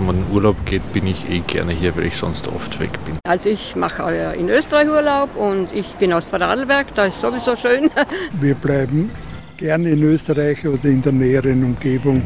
um 0.00 0.08
einen 0.08 0.24
Urlaub 0.32 0.56
geht, 0.66 0.92
bin 0.92 1.06
ich 1.06 1.30
eh 1.30 1.40
gerne 1.40 1.72
hier, 1.72 1.94
weil 1.96 2.06
ich 2.06 2.16
sonst 2.16 2.48
oft 2.48 2.80
weg 2.80 2.90
bin. 3.04 3.18
Also 3.24 3.50
ich 3.50 3.76
mache 3.76 4.02
in 4.36 4.48
Österreich 4.48 4.88
Urlaub 4.88 5.36
und 5.36 5.68
ich 5.72 5.86
bin 5.94 6.12
aus 6.12 6.26
Vorarlberg, 6.26 6.94
da 6.94 7.06
ist 7.06 7.20
sowieso 7.20 7.54
schön. 7.54 7.90
Wir 8.40 8.54
bleiben 8.54 9.10
gerne 9.58 9.90
in 9.90 10.02
Österreich 10.02 10.66
oder 10.66 10.86
in 10.86 11.02
der 11.02 11.12
näheren 11.12 11.62
Umgebung. 11.62 12.22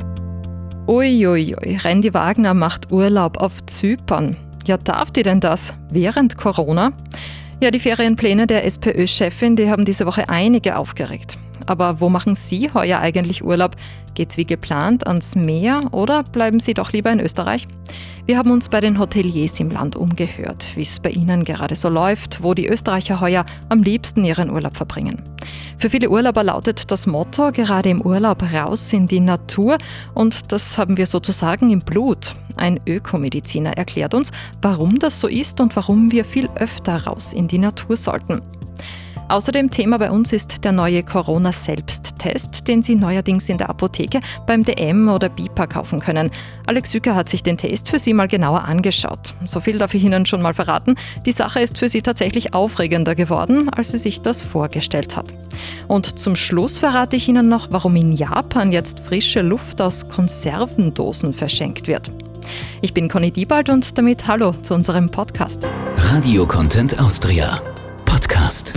Uiuiui, 0.87 1.79
Randy 1.83 2.15
Wagner 2.15 2.55
macht 2.55 2.93
Urlaub 2.93 3.39
auf 3.39 3.65
Zypern. 3.67 4.37
Ja, 4.67 4.77
darf 4.77 5.11
die 5.11 5.23
denn 5.23 5.41
das? 5.41 5.77
Während 5.91 6.37
Corona? 6.37 6.93
Ja, 7.61 7.71
die 7.71 7.81
Ferienpläne 7.81 8.47
der 8.47 8.65
SPÖ-Chefin, 8.65 9.57
die 9.57 9.71
haben 9.71 9.85
diese 9.85 10.07
Woche 10.07 10.29
einige 10.29 10.77
aufgeregt. 10.77 11.39
Aber 11.67 12.01
wo 12.01 12.09
machen 12.09 12.35
Sie 12.35 12.71
heuer 12.73 13.01
eigentlich 13.01 13.45
Urlaub? 13.45 13.77
Geht's 14.15 14.37
wie 14.37 14.45
geplant 14.45 15.07
ans 15.07 15.35
Meer 15.35 15.81
oder 15.93 16.23
bleiben 16.23 16.61
Sie 16.61 16.75
doch 16.75 16.93
lieber 16.93 17.11
in 17.11 17.21
Österreich? 17.21 17.67
Wir 18.27 18.39
haben 18.39 18.53
uns 18.53 18.71
bei 18.71 18.81
den 18.81 18.99
Hoteliers 18.99 19.61
im 19.61 19.71
Land 19.71 19.97
umgehört, 19.97 20.65
wie 20.77 20.83
es 20.83 20.99
bei 21.01 21.11
ihnen 21.11 21.45
gerade 21.45 21.75
so 21.75 21.89
läuft, 21.91 22.43
wo 22.43 22.55
die 22.55 22.67
Österreicher 22.69 23.21
heuer 23.21 23.45
am 23.69 23.83
liebsten 23.83 24.25
ihren 24.25 24.51
Urlaub 24.51 24.77
verbringen. 24.77 25.21
Für 25.77 25.91
viele 25.91 26.09
Urlauber 26.09 26.43
lautet 26.43 26.91
das 26.91 27.07
Motto 27.07 27.51
gerade 27.53 27.91
im 27.91 28.01
Urlaub 28.01 28.43
raus 28.53 28.93
in 28.93 29.09
die 29.09 29.21
Natur 29.21 29.77
und 30.15 30.53
das 30.53 30.79
haben 30.79 30.97
wir 30.97 31.07
sozusagen 31.07 31.71
im 31.71 31.81
Blut. 31.81 32.35
Ein 32.57 32.81
Ökomediziner 32.87 33.77
erklärt 33.77 34.15
uns, 34.15 34.31
warum 34.63 34.99
das 34.99 35.21
so 35.21 35.29
ist 35.29 35.61
und 35.61 35.77
warum 35.77 36.11
wir 36.11 36.25
viel 36.25 36.49
öfter 36.55 37.05
raus 37.05 37.33
in 37.33 37.49
die 37.49 37.59
Natur 37.59 37.97
sollten. 37.97 38.41
Außerdem 39.29 39.71
Thema 39.71 39.99
bei 39.99 40.11
uns 40.11 40.33
ist 40.33 40.65
der 40.65 40.73
neue 40.73 41.03
Corona-Selbsttest, 41.03 42.69
den 42.69 42.83
Sie 42.83 42.95
neuerdings 42.95 43.49
in 43.49 43.59
der 43.59 43.71
Apotheke 43.71 44.21
beim 44.47 44.65
DM 44.65 45.09
oder 45.09 45.29
BIPA 45.29 45.67
kaufen 45.67 46.01
können. 46.01 46.31
Alex 46.67 46.91
Süker 46.91 47.15
hat 47.15 47.29
sich 47.29 47.43
den 47.43 47.57
Test 47.57 47.89
für 47.89 47.99
Sie 47.99 48.13
mal 48.13 48.29
genauer 48.29 48.65
angeschaut. 48.65 49.35
So 49.47 49.61
viel 49.61 49.79
darf 49.79 49.95
ich 49.95 50.05
Ihnen 50.05 50.27
schon 50.27 50.43
mal 50.43 50.55
verraten. 50.55 50.97
Die 51.25 51.33
Sache 51.33 51.61
ist 51.61 51.79
für 51.79 51.89
Sie 51.89 52.03
tatsächlich 52.03 52.55
aufregender 52.55 53.15
geworden, 53.15 53.71
als 53.71 53.91
sie 53.93 53.99
sich 53.99 54.21
das 54.21 54.43
vorgestellt 54.43 55.17
hat. 55.17 55.27
Und 55.89 56.19
zum 56.19 56.37
Schluss 56.37 56.79
verrate 56.79 57.17
ich 57.17 57.29
Ihnen 57.29 57.49
noch, 57.49 57.69
warum 57.71 57.97
in 57.97 58.13
Japan 58.13 58.73
jetzt 58.73 59.01
frische 59.01 59.41
Luft 59.41 59.81
aus 59.81 60.09
Konservendosen 60.09 61.33
verschenkt 61.33 61.89
wird. 61.89 62.11
Ich 62.83 62.93
bin 62.93 63.09
Conny 63.09 63.31
Diebald 63.31 63.69
und 63.71 63.97
damit 63.97 64.27
Hallo 64.27 64.53
zu 64.63 64.75
unserem 64.75 65.11
Podcast. 65.11 65.67
Radio 65.97 66.47
Content 66.47 67.01
Austria. 67.01 67.61
Podcast. 68.05 68.73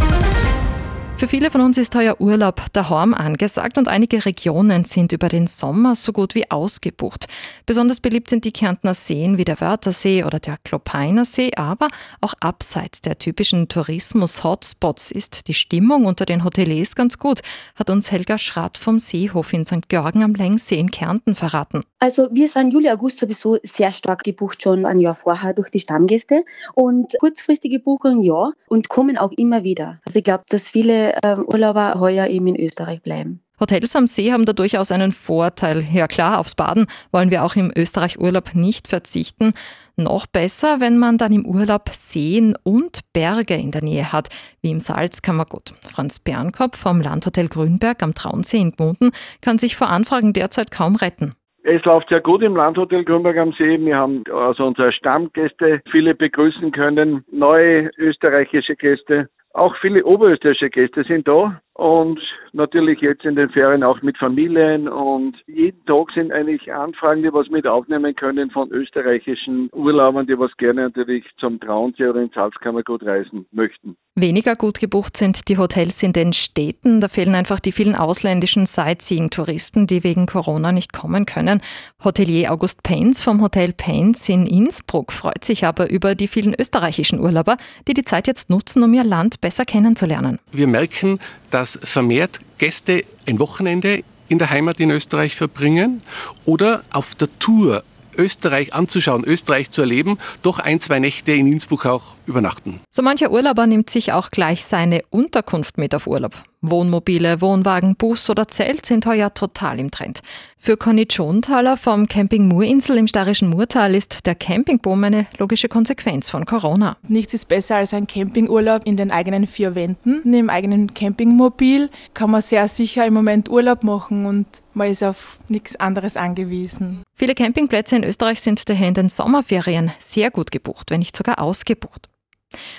Für 1.17 1.27
viele 1.27 1.49
von 1.49 1.61
uns 1.61 1.79
ist 1.79 1.95
heuer 1.95 2.21
Urlaub 2.21 2.61
daheim 2.73 3.15
angesagt 3.15 3.79
und 3.79 3.87
einige 3.87 4.23
Regionen 4.23 4.85
sind 4.85 5.11
über 5.13 5.29
den 5.29 5.47
Sommer 5.47 5.95
so 5.95 6.11
gut 6.11 6.35
wie 6.35 6.51
ausgebucht. 6.51 7.25
Besonders 7.65 7.99
beliebt 7.99 8.29
sind 8.29 8.45
die 8.45 8.51
Kärntner 8.51 8.93
Seen 8.93 9.39
wie 9.39 9.43
der 9.43 9.59
Wörthersee 9.59 10.23
oder 10.23 10.39
der 10.39 10.57
Klopeiner 10.63 11.25
See, 11.25 11.49
aber 11.55 11.87
auch 12.21 12.35
abseits 12.39 13.01
der 13.01 13.17
typischen 13.17 13.67
Tourismus-Hotspots 13.67 15.09
ist 15.09 15.47
die 15.47 15.55
Stimmung 15.55 16.05
unter 16.05 16.27
den 16.27 16.43
Hoteliers 16.43 16.93
ganz 16.93 17.17
gut, 17.17 17.39
hat 17.73 17.89
uns 17.89 18.11
Helga 18.11 18.37
Schratt 18.37 18.77
vom 18.77 18.99
Seehof 18.99 19.53
in 19.53 19.65
St. 19.65 19.89
Georgen 19.89 20.21
am 20.21 20.35
Längsee 20.35 20.77
in 20.77 20.91
Kärnten 20.91 21.33
verraten. 21.33 21.83
Also 21.99 22.27
wir 22.31 22.47
sind 22.47 22.71
Juli, 22.71 22.91
August 22.91 23.17
sowieso 23.17 23.57
sehr 23.63 23.91
stark 23.91 24.23
gebucht 24.23 24.61
schon 24.61 24.85
ein 24.85 24.99
Jahr 24.99 25.15
vorher 25.15 25.53
durch 25.53 25.71
die 25.71 25.79
Stammgäste 25.79 26.45
und 26.75 27.15
kurzfristige 27.19 27.79
Buchungen 27.79 28.21
ja 28.21 28.51
und 28.67 28.87
kommen 28.87 29.17
auch 29.17 29.31
immer 29.31 29.63
wieder. 29.63 29.99
Also 30.05 30.19
ich 30.19 30.23
glaube, 30.23 30.43
dass 30.47 30.69
viele 30.69 31.06
ähm, 31.23 31.45
Urlauber 31.47 31.99
heuer 31.99 32.27
eben 32.27 32.47
in 32.47 32.59
Österreich 32.59 33.01
bleiben. 33.01 33.41
Hotels 33.59 33.95
am 33.95 34.05
See 34.05 34.31
haben 34.31 34.45
da 34.45 34.53
durchaus 34.53 34.91
einen 34.91 35.11
Vorteil. 35.11 35.83
Ja 35.91 36.07
klar, 36.07 36.39
aufs 36.39 36.55
Baden 36.55 36.85
wollen 37.11 37.31
wir 37.31 37.43
auch 37.43 37.55
im 37.55 37.71
Österreich 37.75 38.19
Urlaub 38.19 38.53
nicht 38.53 38.87
verzichten. 38.87 39.53
Noch 39.95 40.27
besser, 40.27 40.79
wenn 40.79 40.99
man 40.99 41.17
dann 41.17 41.31
im 41.31 41.43
Urlaub 41.43 41.89
Seen 41.89 42.55
und 42.63 42.99
Berge 43.13 43.55
in 43.55 43.71
der 43.71 43.83
Nähe 43.83 44.13
hat, 44.13 44.29
wie 44.61 44.69
im 44.69 44.79
Salzkammergut. 44.79 45.73
Franz 45.81 46.19
Bernkopf 46.19 46.77
vom 46.77 47.01
Landhotel 47.01 47.47
Grünberg 47.47 48.03
am 48.03 48.13
Traunsee 48.13 48.59
in 48.61 48.71
Gmunden 48.73 49.09
kann 49.41 49.57
sich 49.57 49.75
vor 49.75 49.89
Anfragen 49.89 50.33
derzeit 50.33 50.69
kaum 50.69 50.95
retten. 50.95 51.33
Es 51.63 51.83
läuft 51.83 52.09
sehr 52.09 52.21
gut 52.21 52.43
im 52.43 52.55
Landhotel 52.55 53.03
Grünberg 53.03 53.37
am 53.37 53.53
See. 53.53 53.77
Wir 53.79 53.97
haben 53.97 54.23
also 54.31 54.65
unsere 54.65 54.93
Stammgäste 54.93 55.81
viele 55.91 56.13
begrüßen 56.13 56.71
können, 56.71 57.25
neue 57.31 57.89
österreichische 57.97 58.75
Gäste. 58.75 59.29
Auch 59.57 59.75
viele 59.81 60.05
oberösterreichische 60.05 60.69
Gäste 60.69 61.03
sind 61.03 61.27
da 61.27 61.59
und 61.73 62.19
natürlich 62.53 63.01
jetzt 63.01 63.23
in 63.23 63.35
den 63.35 63.49
Ferien 63.49 63.83
auch 63.83 64.01
mit 64.01 64.17
Familien 64.17 64.87
und 64.87 65.35
jeden 65.45 65.85
Tag 65.85 66.11
sind 66.13 66.31
eigentlich 66.31 66.73
Anfragen, 66.73 67.21
die 67.21 67.31
was 67.31 67.49
mit 67.49 67.67
aufnehmen 67.67 68.15
können 68.15 68.49
von 68.49 68.71
österreichischen 68.71 69.69
Urlaubern, 69.73 70.25
die 70.25 70.37
was 70.37 70.55
gerne 70.57 70.83
natürlich 70.83 71.23
zum 71.39 71.59
Traunsee 71.59 72.07
oder 72.07 72.21
ins 72.21 72.33
Salzkammergut 72.33 73.03
reisen 73.03 73.45
möchten. 73.51 73.95
Weniger 74.15 74.55
gut 74.55 74.79
gebucht 74.79 75.15
sind 75.15 75.47
die 75.47 75.59
Hotels 75.59 76.01
in 76.01 76.13
den 76.13 76.33
Städten. 76.33 76.99
Da 76.99 77.07
fehlen 77.07 77.35
einfach 77.35 77.59
die 77.59 77.71
vielen 77.71 77.93
ausländischen 77.93 78.65
Sightseeing-Touristen, 78.65 79.85
die 79.85 80.03
wegen 80.03 80.25
Corona 80.25 80.71
nicht 80.71 80.91
kommen 80.91 81.27
können. 81.27 81.61
Hotelier 82.03 82.51
August 82.51 82.81
Pains 82.81 83.23
vom 83.23 83.39
Hotel 83.43 83.73
Pains 83.73 84.27
in 84.27 84.47
Innsbruck 84.47 85.11
freut 85.11 85.43
sich 85.43 85.65
aber 85.65 85.91
über 85.91 86.15
die 86.15 86.27
vielen 86.27 86.55
österreichischen 86.59 87.19
Urlauber, 87.19 87.57
die 87.87 87.93
die 87.93 88.03
Zeit 88.03 88.25
jetzt 88.25 88.49
nutzen, 88.49 88.81
um 88.81 88.91
ihr 88.95 89.03
Land 89.03 89.39
besser 89.47 89.63
kennenzulernen. 89.63 90.39
Wir 90.51 90.67
merken, 90.67 91.19
dass 91.51 91.79
vermehrt 91.81 92.41
Gäste 92.57 93.05
ein 93.25 93.39
Wochenende 93.39 94.03
in 94.27 94.39
der 94.39 94.49
Heimat 94.49 94.81
in 94.81 94.91
Österreich 94.91 95.37
verbringen 95.37 96.01
oder 96.43 96.83
auf 96.91 97.15
der 97.15 97.29
Tour 97.39 97.85
Österreich 98.17 98.73
anzuschauen, 98.73 99.23
Österreich 99.23 99.71
zu 99.71 99.79
erleben, 99.79 100.17
doch 100.41 100.59
ein, 100.59 100.81
zwei 100.81 100.99
Nächte 100.99 101.31
in 101.31 101.49
Innsbruck 101.49 101.85
auch 101.85 102.16
übernachten. 102.27 102.81
So 102.91 103.01
mancher 103.01 103.31
Urlauber 103.31 103.65
nimmt 103.67 103.89
sich 103.89 104.13
auch 104.13 104.31
gleich 104.31 104.63
seine 104.63 105.01
Unterkunft 105.09 105.77
mit 105.77 105.95
auf 105.95 106.07
Urlaub. 106.07 106.43
Wohnmobile, 106.61 107.39
Wohnwagen, 107.39 107.95
Bus 107.95 108.29
oder 108.29 108.47
Zelt 108.47 108.85
sind 108.85 109.05
heuer 109.05 109.33
total 109.33 109.79
im 109.79 109.91
Trend. 109.91 110.21
Für 110.57 110.75
Conny 110.75 111.05
Schonthaler 111.09 111.77
vom 111.77 112.07
Camping 112.07 112.47
Murinsel 112.47 112.97
im 112.97 113.07
Starischen 113.07 113.49
Murtal 113.49 113.93
ist 113.93 114.25
der 114.25 114.33
Campingboom 114.33 115.03
eine 115.03 115.27
logische 115.37 115.69
Konsequenz 115.69 116.29
von 116.29 116.45
Corona. 116.45 116.97
Nichts 117.07 117.35
ist 117.35 117.47
besser 117.47 117.77
als 117.77 117.93
ein 117.93 118.07
Campingurlaub 118.07 118.85
in 118.85 118.97
den 118.97 119.11
eigenen 119.11 119.45
vier 119.45 119.75
Wänden. 119.75 120.33
Im 120.33 120.49
eigenen 120.49 120.93
Campingmobil 120.93 121.89
kann 122.15 122.31
man 122.31 122.41
sehr 122.41 122.67
sicher 122.67 123.05
im 123.05 123.13
Moment 123.13 123.49
Urlaub 123.49 123.83
machen 123.83 124.25
und 124.25 124.47
man 124.73 124.89
ist 124.89 125.03
auf 125.03 125.37
nichts 125.47 125.75
anderes 125.75 126.17
angewiesen. 126.17 127.03
Viele 127.13 127.35
Campingplätze 127.35 127.95
in 127.95 128.03
Österreich 128.03 128.41
sind 128.41 128.67
daher 128.67 128.87
in 128.87 128.93
den 128.95 129.09
Sommerferien 129.09 129.91
sehr 129.99 130.31
gut 130.31 130.51
gebucht, 130.51 130.89
wenn 130.89 130.99
nicht 130.99 131.15
sogar 131.15 131.39
ausgebucht. 131.39 132.09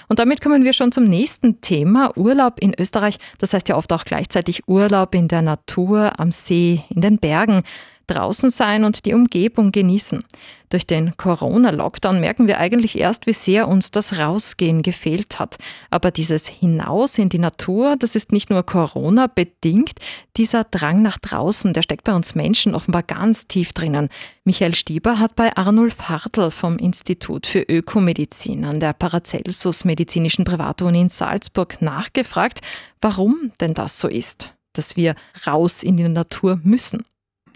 Und 0.09 0.19
damit 0.19 0.41
kommen 0.41 0.65
wir 0.65 0.73
schon 0.73 0.93
zum 0.93 1.05
nächsten 1.05 1.61
Thema, 1.61 2.17
Urlaub 2.17 2.61
in 2.61 2.75
Österreich. 2.79 3.19
Das 3.39 3.53
heißt 3.53 3.69
ja 3.69 3.77
oft 3.77 3.93
auch 3.93 4.05
gleichzeitig 4.05 4.69
Urlaub 4.69 5.15
in 5.15 5.29
der 5.29 5.43
Natur, 5.43 6.19
am 6.19 6.33
See, 6.33 6.85
in 6.89 7.01
den 7.01 7.19
Bergen 7.19 7.63
draußen 8.09 8.51
sein 8.51 8.85
und 8.85 9.05
die 9.05 9.15
Umgebung 9.15 9.71
genießen. 9.71 10.25
Durch 10.71 10.87
den 10.87 11.17
Corona-Lockdown 11.17 12.21
merken 12.21 12.47
wir 12.47 12.59
eigentlich 12.59 12.99
erst, 12.99 13.27
wie 13.27 13.33
sehr 13.33 13.69
uns 13.69 13.91
das 13.91 14.19
Rausgehen 14.19 14.83
gefehlt 14.83 15.39
hat. 15.39 15.57
Aber 15.91 16.11
dieses 16.11 16.47
Hinaus 16.47 17.17
in 17.17 17.31
die 17.31 17.39
Natur, 17.39 17.97
das 17.99 18.15
ist 18.15 18.33
nicht 18.33 18.51
nur 18.51 18.63
Corona 18.65 19.29
bedingt. 19.29 19.93
Dieser 20.37 20.65
Drang 20.65 21.01
nach 21.01 21.19
draußen, 21.19 21.73
der 21.73 21.83
steckt 21.83 22.05
bei 22.05 22.15
uns 22.15 22.35
Menschen 22.35 22.75
offenbar 22.75 23.03
ganz 23.03 23.47
tief 23.47 23.73
drinnen. 23.73 24.11
Michael 24.45 24.75
Stieber 24.75 25.19
hat 25.19 25.37
bei 25.37 25.57
Arnulf 25.57 26.11
Hartl 26.11 26.51
vom 26.51 26.79
Institut 26.79 27.47
für 27.47 27.61
Ökomedizin 27.61 28.65
an 28.65 28.79
der 28.79 28.93
Paracelsus 28.93 29.87
Medizinischen 29.87 30.45
Privatuni 30.45 31.01
in 31.01 31.09
Salzburg 31.09 31.81
nachgefragt, 31.81 32.61
warum 33.01 33.53
denn 33.61 33.73
das 33.73 33.99
so 33.99 34.09
ist, 34.09 34.55
dass 34.75 34.97
wir 34.97 35.15
raus 35.47 35.83
in 35.83 35.97
die 35.97 36.09
Natur 36.09 36.61
müssen. 36.63 37.05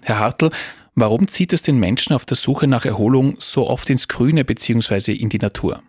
Herr 0.04 0.18
Hartl, 0.18 0.50
warum 0.94 1.28
zieht 1.28 1.52
es 1.52 1.62
den 1.62 1.78
Menschen 1.78 2.12
auf 2.12 2.24
der 2.24 2.36
Suche 2.36 2.66
nach 2.66 2.84
Erholung 2.84 3.36
so 3.38 3.68
oft 3.68 3.88
ins 3.88 4.08
Grüne 4.08 4.44
bzw. 4.44 5.12
in 5.12 5.28
die 5.28 5.38
Natur? 5.38 5.82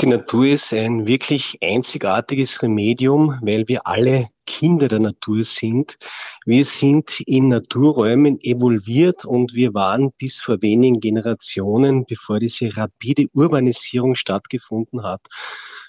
Die 0.00 0.06
Natur 0.06 0.46
ist 0.46 0.72
ein 0.72 1.06
wirklich 1.06 1.58
einzigartiges 1.60 2.62
Remedium, 2.62 3.38
weil 3.42 3.68
wir 3.68 3.86
alle 3.86 4.28
Kinder 4.46 4.88
der 4.88 5.00
Natur 5.00 5.44
sind. 5.44 5.98
Wir 6.46 6.64
sind 6.64 7.20
in 7.26 7.48
Naturräumen 7.48 8.40
evolviert 8.40 9.26
und 9.26 9.54
wir 9.54 9.74
waren 9.74 10.12
bis 10.16 10.40
vor 10.40 10.62
wenigen 10.62 11.00
Generationen, 11.00 12.06
bevor 12.06 12.38
diese 12.38 12.74
rapide 12.76 13.26
Urbanisierung 13.34 14.14
stattgefunden 14.14 15.02
hat, 15.02 15.20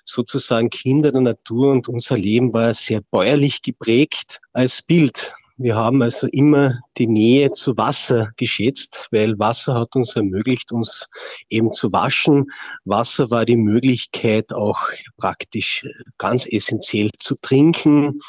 sozusagen 0.04 0.69
Kinder 0.69 1.13
der 1.13 1.22
Natur 1.22 1.72
und 1.72 1.88
unser 1.88 2.18
Leben 2.18 2.51
war 2.51 2.74
sehr 2.74 3.00
bäuerlich 3.00 3.62
geprägt 3.62 4.42
als 4.51 4.81
Bild. 4.81 5.34
Wir 5.63 5.75
haben 5.75 6.02
also 6.02 6.25
immer 6.25 6.80
die 6.98 7.06
Nähe 7.06 7.52
zu 7.52 7.78
Wasser 7.78 8.31
geschätzt, 8.36 9.10
weil 9.12 9.38
Wasser 9.38 9.75
hat 9.75 9.96
uns 9.96 10.16
ermöglicht, 10.16 10.72
uns 10.72 11.08
eben 11.50 11.72
zu 11.72 11.92
waschen. 11.92 12.48
Wasser 12.84 13.30
war 13.30 13.46
die 13.46 13.58
Möglichkeit 13.58 14.54
auch 14.54 14.80
praktisch 15.18 15.86
ganz 16.18 16.48
essentiell 16.48 17.12
zu 17.19 17.36
trinken. 17.36 18.22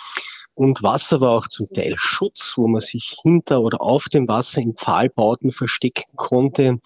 Und 0.53 0.83
Wasser 0.83 1.23
war 1.23 1.31
auch 1.31 1.49
zum 1.49 1.69
Teil 1.73 1.95
Schutz, 1.97 2.53
wo 2.57 2.69
man 2.69 2.83
sich 2.83 3.17
hinter 3.23 3.63
oder 3.63 3.81
auf 3.81 4.11
dem 4.11 4.29
Wasser 4.29 4.61
in 4.61 4.75
Pfahlbauten 4.75 5.53
verstecken 5.53 6.15
konnte. 6.17 6.81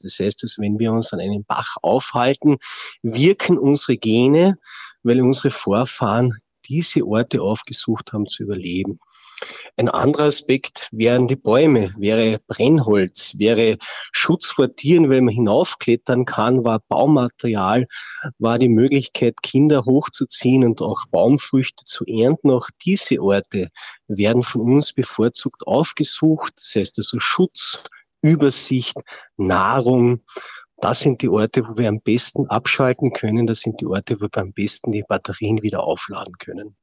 Das 0.00 0.18
heißt, 0.18 0.42
dass 0.42 0.56
wenn 0.56 0.78
wir 0.78 0.90
uns 0.90 1.12
an 1.12 1.20
einem 1.20 1.44
Bach 1.44 1.76
aufhalten, 1.82 2.56
wirken 3.02 3.58
unsere 3.58 3.98
Gene, 3.98 4.56
weil 5.02 5.20
unsere 5.20 5.50
Vorfahren 5.50 6.32
diese 6.66 7.06
Orte 7.06 7.42
aufgesucht 7.42 8.14
haben 8.14 8.26
zu 8.26 8.42
überleben. 8.42 9.00
Ein 9.76 9.88
anderer 9.88 10.24
Aspekt 10.24 10.88
wären 10.92 11.28
die 11.28 11.36
Bäume, 11.36 11.94
wäre 11.98 12.40
Brennholz, 12.46 13.34
wäre 13.36 13.76
Schutz 14.12 14.46
vor 14.52 14.74
Tieren, 14.74 15.10
weil 15.10 15.20
man 15.20 15.34
hinaufklettern 15.34 16.24
kann, 16.24 16.64
war 16.64 16.80
Baumaterial, 16.88 17.86
war 18.38 18.58
die 18.58 18.68
Möglichkeit, 18.68 19.42
Kinder 19.42 19.84
hochzuziehen 19.84 20.64
und 20.64 20.80
auch 20.80 21.06
Baumfrüchte 21.10 21.84
zu 21.84 22.04
ernten. 22.06 22.50
Auch 22.50 22.68
diese 22.84 23.20
Orte 23.20 23.70
werden 24.08 24.42
von 24.42 24.62
uns 24.62 24.92
bevorzugt 24.92 25.66
aufgesucht. 25.66 26.54
Das 26.56 26.74
heißt 26.74 26.98
also 26.98 27.20
Schutz, 27.20 27.78
Übersicht, 28.22 28.96
Nahrung. 29.36 30.24
Das 30.78 31.00
sind 31.00 31.22
die 31.22 31.28
Orte, 31.28 31.66
wo 31.68 31.76
wir 31.76 31.88
am 31.88 32.00
besten 32.00 32.48
abschalten 32.48 33.12
können. 33.12 33.46
Das 33.46 33.60
sind 33.60 33.80
die 33.80 33.86
Orte, 33.86 34.20
wo 34.20 34.28
wir 34.32 34.42
am 34.42 34.52
besten 34.52 34.92
die 34.92 35.04
Batterien 35.06 35.62
wieder 35.62 35.84
aufladen 35.84 36.36
können. 36.38 36.76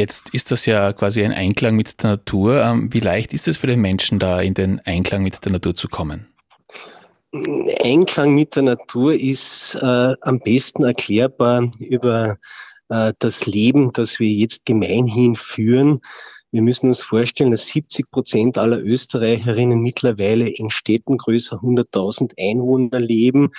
Jetzt 0.00 0.32
ist 0.32 0.50
das 0.50 0.64
ja 0.64 0.94
quasi 0.94 1.22
ein 1.22 1.34
Einklang 1.34 1.76
mit 1.76 2.02
der 2.02 2.12
Natur. 2.12 2.62
Ähm, 2.62 2.88
wie 2.90 3.00
leicht 3.00 3.34
ist 3.34 3.46
es 3.48 3.58
für 3.58 3.66
den 3.66 3.82
Menschen, 3.82 4.18
da 4.18 4.40
in 4.40 4.54
den 4.54 4.80
Einklang 4.86 5.22
mit 5.22 5.44
der 5.44 5.52
Natur 5.52 5.74
zu 5.74 5.88
kommen? 5.88 6.26
Einklang 7.82 8.34
mit 8.34 8.56
der 8.56 8.62
Natur 8.62 9.12
ist 9.12 9.74
äh, 9.74 10.14
am 10.22 10.40
besten 10.40 10.84
erklärbar 10.84 11.70
über 11.80 12.38
äh, 12.88 13.12
das 13.18 13.44
Leben, 13.44 13.92
das 13.92 14.18
wir 14.18 14.30
jetzt 14.30 14.64
gemeinhin 14.64 15.36
führen. 15.36 16.00
Wir 16.52 16.62
müssen 16.62 16.88
uns 16.88 17.02
vorstellen, 17.02 17.52
dass 17.52 17.68
70 17.68 18.10
Prozent 18.10 18.58
aller 18.58 18.80
Österreicherinnen 18.80 19.78
mittlerweile 19.78 20.48
in 20.48 20.70
Städten 20.70 21.16
größer 21.16 21.58
100.000 21.58 22.32
Einwohner 22.40 22.98
leben. 22.98 23.50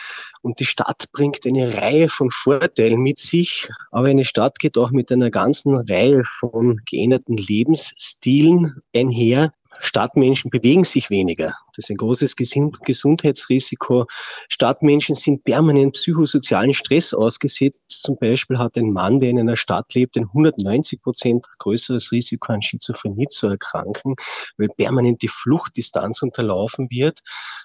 Und 0.42 0.60
die 0.60 0.66
Stadt 0.66 1.10
bringt 1.14 1.46
eine 1.46 1.74
Reihe 1.74 2.10
von 2.10 2.30
Vorteilen 2.32 3.00
mit 3.00 3.18
sich. 3.18 3.70
Aber 3.92 4.08
eine 4.08 4.26
Stadt 4.26 4.60
geht 4.60 4.78
auch 4.78 4.92
mit 4.92 5.10
einer 5.10 5.32
ganzen 5.32 5.74
Reihe 5.76 6.24
von 6.26 6.82
geänderten 6.86 7.38
Lebensstilen 7.38 8.82
einher. 8.94 9.54
Stadtmenschen 9.80 10.52
bewegen 10.52 10.84
sich 10.84 11.10
weniger. 11.10 11.56
Das 11.76 11.86
ist 11.86 11.90
ein 11.90 11.98
großes 11.98 12.36
Gesundheitsrisiko. 12.36 14.06
Stadtmenschen 14.50 15.16
sind 15.16 15.44
permanent 15.44 15.94
psychosozialen 15.94 16.74
Stress 16.74 17.14
ausgesetzt. 17.14 17.80
Zum 17.88 18.18
Beispiel 18.18 18.58
hat 18.58 18.78
ein 18.78 18.92
Mann, 18.92 19.20
der 19.20 19.30
in 19.30 19.40
einer 19.40 19.58
Stadt 19.58 19.94
lebt, 19.94 20.18
ein 20.18 20.26
190 20.26 21.02
Prozent 21.02 21.46
größeres 21.60 22.12
Risiko 22.12 22.54
an 22.54 22.62
Schizophrenie 22.62 23.28
zu 23.28 23.48
erkranken, 23.48 24.16
weil 24.58 24.70
permanent 24.70 25.22
die 25.22 25.28
Fluchtdistanz 25.28 26.22
unterlaufen 26.22 26.90
wird. 26.90 27.20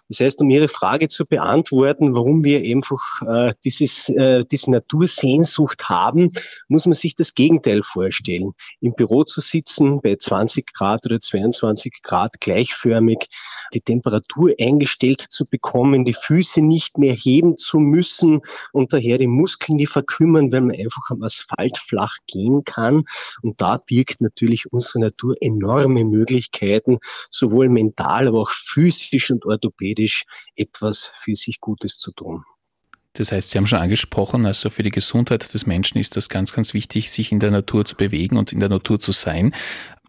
Das 0.08 0.20
heißt, 0.20 0.40
um 0.40 0.50
Ihre 0.50 0.68
Frage 0.68 1.08
zu 1.08 1.26
beantworten, 1.26 2.14
warum 2.14 2.44
wir 2.44 2.60
einfach 2.60 3.22
äh, 3.26 3.54
dieses, 3.64 4.08
äh, 4.08 4.44
diese 4.44 4.70
Natursehnsucht 4.70 5.88
haben, 5.88 6.30
muss 6.68 6.86
man 6.86 6.94
sich 6.94 7.16
das 7.16 7.34
Gegenteil 7.34 7.82
vorstellen. 7.82 8.52
Im 8.80 8.94
Büro 8.94 9.24
zu 9.24 9.40
sitzen 9.40 10.00
bei 10.00 10.16
20 10.16 10.72
Grad 10.72 11.06
oder 11.06 11.18
22 11.18 12.02
Grad 12.02 12.40
gleichförmig, 12.40 13.28
die 13.74 13.80
Temperatur 13.96 14.54
eingestellt 14.60 15.24
zu 15.30 15.46
bekommen, 15.46 16.04
die 16.04 16.14
Füße 16.14 16.60
nicht 16.60 16.98
mehr 16.98 17.14
heben 17.14 17.56
zu 17.56 17.78
müssen 17.78 18.40
und 18.72 18.92
daher 18.92 19.18
die 19.18 19.26
Muskeln, 19.26 19.78
die 19.78 19.86
verkümmern, 19.86 20.52
weil 20.52 20.60
man 20.60 20.76
einfach 20.76 21.10
am 21.10 21.22
Asphalt 21.22 21.78
flach 21.78 22.16
gehen 22.26 22.64
kann. 22.64 23.04
Und 23.42 23.60
da 23.60 23.78
birgt 23.78 24.20
natürlich 24.20 24.72
unsere 24.72 25.00
Natur 25.00 25.34
enorme 25.40 26.04
Möglichkeiten, 26.04 26.98
sowohl 27.30 27.68
mental, 27.68 28.28
aber 28.28 28.42
auch 28.42 28.50
physisch 28.50 29.30
und 29.30 29.46
orthopädisch 29.46 30.24
etwas 30.56 31.08
für 31.22 31.34
sich 31.34 31.60
Gutes 31.60 31.98
zu 31.98 32.12
tun. 32.12 32.44
Das 33.18 33.32
heißt, 33.32 33.50
Sie 33.50 33.58
haben 33.58 33.66
schon 33.66 33.78
angesprochen, 33.78 34.44
also 34.44 34.68
für 34.68 34.82
die 34.82 34.90
Gesundheit 34.90 35.52
des 35.54 35.64
Menschen 35.64 35.98
ist 35.98 36.16
das 36.16 36.28
ganz, 36.28 36.52
ganz 36.52 36.74
wichtig, 36.74 37.10
sich 37.10 37.32
in 37.32 37.40
der 37.40 37.50
Natur 37.50 37.84
zu 37.86 37.96
bewegen 37.96 38.36
und 38.36 38.52
in 38.52 38.60
der 38.60 38.68
Natur 38.68 39.00
zu 39.00 39.12
sein. 39.12 39.54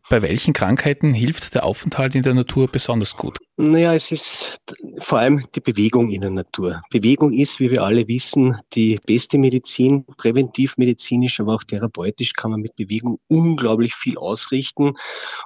Bei 0.09 0.21
welchen 0.21 0.54
Krankheiten 0.54 1.13
hilft 1.13 1.54
der 1.54 1.65
Aufenthalt 1.65 2.15
in 2.15 2.21
der 2.21 2.33
Natur 2.33 2.69
besonders 2.69 3.18
gut? 3.18 3.39
Naja, 3.57 3.94
es 3.94 4.09
ist 4.09 4.57
vor 5.00 5.19
allem 5.19 5.44
die 5.54 5.59
Bewegung 5.59 6.12
in 6.12 6.21
der 6.21 6.30
Natur. 6.30 6.81
Bewegung 6.92 7.33
ist, 7.33 7.59
wie 7.59 7.71
wir 7.71 7.83
alle 7.83 8.07
wissen, 8.07 8.56
die 8.74 9.00
beste 9.06 9.38
Medizin, 9.38 10.06
präventivmedizinisch, 10.06 11.42
aber 11.42 11.56
auch 11.56 11.63
therapeutisch 11.63 12.33
kann 12.33 12.51
man 12.51 12.62
mit 12.62 12.77
Bewegung 12.77 13.19
unglaublich 13.27 13.95
viel 13.95 14.18
ausrichten. 14.18 14.94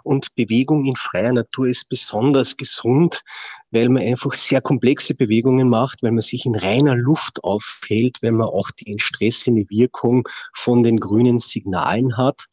Und 0.03 0.35
Bewegung 0.35 0.85
in 0.85 0.95
freier 0.95 1.33
Natur 1.33 1.67
ist 1.67 1.89
besonders 1.89 2.55
gesund, 2.55 3.23
weil 3.71 3.89
man 3.89 4.03
einfach 4.03 4.35
sehr 4.35 4.61
komplexe 4.61 5.15
Bewegungen 5.15 5.69
macht, 5.69 6.03
weil 6.03 6.11
man 6.11 6.21
sich 6.21 6.45
in 6.45 6.55
reiner 6.55 6.95
Luft 6.95 7.43
aufhält, 7.43 8.17
weil 8.21 8.33
man 8.33 8.47
auch 8.47 8.69
die 8.69 8.91
entstressende 8.91 9.65
Wirkung 9.69 10.27
von 10.53 10.83
den 10.83 10.99
grünen 10.99 11.39
Signalen 11.39 12.15
hat. 12.17 12.45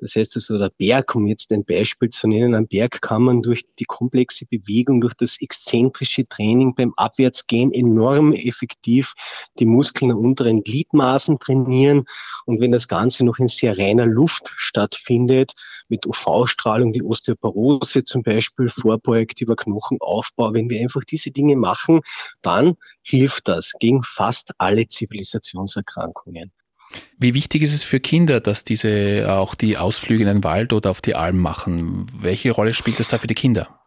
Das 0.00 0.14
heißt 0.14 0.36
also, 0.36 0.58
der 0.58 0.70
Berg, 0.70 1.14
um 1.14 1.26
jetzt 1.26 1.50
ein 1.50 1.64
Beispiel 1.64 2.08
zu 2.10 2.28
nennen, 2.28 2.54
am 2.54 2.66
Berg 2.68 3.02
kann 3.02 3.22
man 3.22 3.42
durch 3.42 3.64
die 3.78 3.84
komplexe 3.84 4.46
Bewegung, 4.46 5.00
durch 5.00 5.14
das 5.14 5.40
exzentrische 5.40 6.26
Training 6.28 6.74
beim 6.74 6.94
Abwärtsgehen 6.96 7.72
enorm 7.72 8.32
effektiv 8.32 9.14
die 9.58 9.66
Muskeln 9.66 10.10
der 10.10 10.18
unteren 10.18 10.62
Gliedmaßen 10.62 11.38
trainieren. 11.40 12.04
Und 12.46 12.60
wenn 12.60 12.70
das 12.70 12.86
Ganze 12.86 13.24
noch 13.24 13.38
in 13.38 13.48
sehr 13.48 13.76
reiner 13.76 14.06
Luft 14.06 14.52
stattfindet, 14.56 15.52
mit 15.88 16.06
UV-Strahlung, 16.06 16.92
die 16.92 17.02
Osteoporose 17.02 18.04
zum 18.04 18.22
Beispiel 18.22 18.68
vorbeugt 18.68 19.40
über 19.40 19.56
Knochenaufbau, 19.56 20.54
wenn 20.54 20.70
wir 20.70 20.80
einfach 20.80 21.02
diese 21.04 21.30
Dinge 21.30 21.56
machen, 21.56 22.00
dann 22.42 22.76
hilft 23.02 23.48
das 23.48 23.72
gegen 23.80 24.02
fast 24.02 24.52
alle 24.58 24.86
Zivilisationserkrankungen. 24.86 26.52
Wie 27.18 27.34
wichtig 27.34 27.62
ist 27.62 27.74
es 27.74 27.84
für 27.84 28.00
Kinder, 28.00 28.40
dass 28.40 28.64
diese 28.64 29.26
auch 29.28 29.54
die 29.54 29.76
Ausflüge 29.76 30.22
in 30.22 30.28
den 30.28 30.44
Wald 30.44 30.72
oder 30.72 30.90
auf 30.90 31.00
die 31.00 31.14
Alm 31.14 31.38
machen? 31.38 32.06
Welche 32.20 32.50
Rolle 32.50 32.74
spielt 32.74 33.00
das 33.00 33.08
da 33.08 33.18
für 33.18 33.26
die 33.26 33.34
Kinder? 33.34 33.80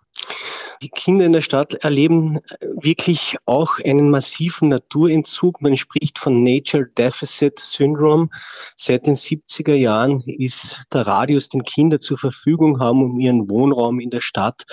Die 0.81 0.89
Kinder 0.89 1.28
in 1.28 1.31
der 1.31 1.42
Stadt 1.42 1.75
erleben 1.83 2.39
wirklich 2.60 3.38
auch 3.45 3.78
einen 3.86 4.10
massiven 4.10 4.69
Naturentzug. 4.69 5.62
Man 5.62 5.78
spricht 5.78 6.18
von 6.18 6.42
Nature 6.42 6.88
Deficit 6.98 7.60
Syndrome. 7.60 8.30
Seit 8.78 9.06
den 9.06 9.13
70er 9.13 9.75
Jahren 9.75 10.24
ist 10.25 10.81
der 10.92 11.06
Radius, 11.06 11.50
den 11.50 11.63
Kinder 11.63 12.00
zur 12.00 12.18
Verfügung 12.18 12.80
haben, 12.80 13.04
um 13.04 13.19
ihren 13.19 13.48
Wohnraum 13.48 14.00
in 14.00 14.10
der 14.10 14.22
Stadt, 14.22 14.63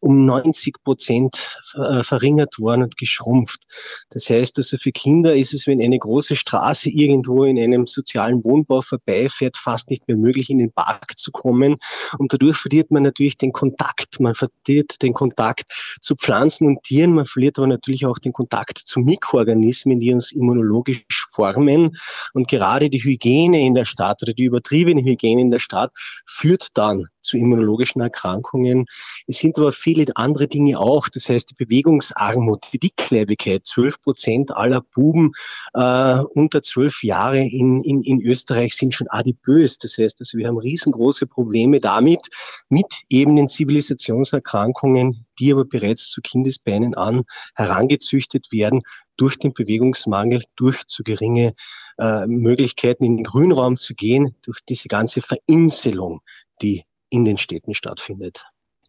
um 0.00 0.26
90 0.26 0.82
Prozent 0.84 1.62
äh, 1.76 2.02
verringert 2.02 2.58
worden 2.58 2.82
und 2.82 2.98
geschrumpft. 2.98 3.62
Das 4.10 4.28
heißt 4.28 4.58
also, 4.58 4.76
für 4.76 4.92
Kinder 4.92 5.34
ist 5.34 5.54
es, 5.54 5.66
wenn 5.66 5.80
eine 5.80 5.98
große 5.98 6.36
Straße 6.36 6.90
irgendwo 6.90 7.44
in 7.44 7.58
einem 7.58 7.86
sozialen 7.86 8.44
Wohnbau 8.44 8.82
vorbeifährt, 8.82 9.56
fast 9.56 9.88
nicht 9.88 10.08
mehr 10.08 10.18
möglich, 10.18 10.50
in 10.50 10.58
den 10.58 10.72
Park 10.72 11.18
zu 11.18 11.32
kommen. 11.32 11.76
Und 12.18 12.34
dadurch 12.34 12.58
verliert 12.58 12.90
man 12.90 13.02
natürlich 13.02 13.38
den 13.38 13.52
Kontakt. 13.52 14.20
Man 14.20 14.34
verliert 14.34 15.00
den 15.00 15.14
Kontakt 15.14 15.53
Kontakt 15.54 15.98
zu 16.00 16.16
Pflanzen 16.16 16.66
und 16.66 16.82
Tieren. 16.82 17.12
Man 17.12 17.26
verliert 17.26 17.58
aber 17.58 17.66
natürlich 17.66 18.06
auch 18.06 18.18
den 18.18 18.32
Kontakt 18.32 18.78
zu 18.78 19.00
Mikroorganismen, 19.00 20.00
die 20.00 20.12
uns 20.12 20.32
immunologisch 20.32 21.04
formen. 21.32 21.96
Und 22.32 22.48
gerade 22.48 22.90
die 22.90 23.02
Hygiene 23.02 23.60
in 23.60 23.74
der 23.74 23.84
Stadt 23.84 24.22
oder 24.22 24.32
die 24.32 24.44
übertriebene 24.44 25.02
Hygiene 25.02 25.40
in 25.40 25.50
der 25.50 25.58
Stadt 25.60 25.92
führt 26.26 26.68
dann 26.74 27.06
zu 27.24 27.38
immunologischen 27.38 28.02
Erkrankungen. 28.02 28.86
Es 29.26 29.38
sind 29.38 29.58
aber 29.58 29.72
viele 29.72 30.04
andere 30.14 30.46
Dinge 30.46 30.78
auch. 30.78 31.08
Das 31.08 31.28
heißt, 31.28 31.50
die 31.50 31.54
Bewegungsarmut, 31.54 32.60
die 32.72 32.78
Dickleibigkeit. 32.78 33.66
Zwölf 33.66 34.00
Prozent 34.02 34.54
aller 34.54 34.82
Buben 34.82 35.32
äh, 35.72 36.18
unter 36.34 36.62
zwölf 36.62 37.02
Jahre 37.02 37.38
in, 37.38 37.82
in, 37.82 38.02
in 38.02 38.20
Österreich 38.20 38.76
sind 38.76 38.94
schon 38.94 39.08
adipös. 39.08 39.78
Das 39.78 39.96
heißt, 39.96 40.20
also 40.20 40.38
wir 40.38 40.48
haben 40.48 40.58
riesengroße 40.58 41.26
Probleme 41.26 41.80
damit, 41.80 42.28
mit 42.68 42.86
eben 43.08 43.36
den 43.36 43.48
Zivilisationserkrankungen, 43.48 45.24
die 45.38 45.52
aber 45.52 45.64
bereits 45.64 46.08
zu 46.08 46.20
Kindesbeinen 46.20 46.94
an 46.94 47.24
herangezüchtet 47.54 48.52
werden, 48.52 48.82
durch 49.16 49.38
den 49.38 49.52
Bewegungsmangel, 49.52 50.42
durch 50.56 50.86
zu 50.86 51.02
geringe 51.02 51.54
äh, 51.98 52.26
Möglichkeiten 52.26 53.04
in 53.04 53.18
den 53.18 53.24
Grünraum 53.24 53.78
zu 53.78 53.94
gehen, 53.94 54.34
durch 54.42 54.60
diese 54.68 54.88
ganze 54.88 55.22
Verinselung, 55.22 56.22
die 56.62 56.84
in 57.10 57.24
den 57.24 57.38
Städten 57.38 57.74
stattfindet. 57.74 58.44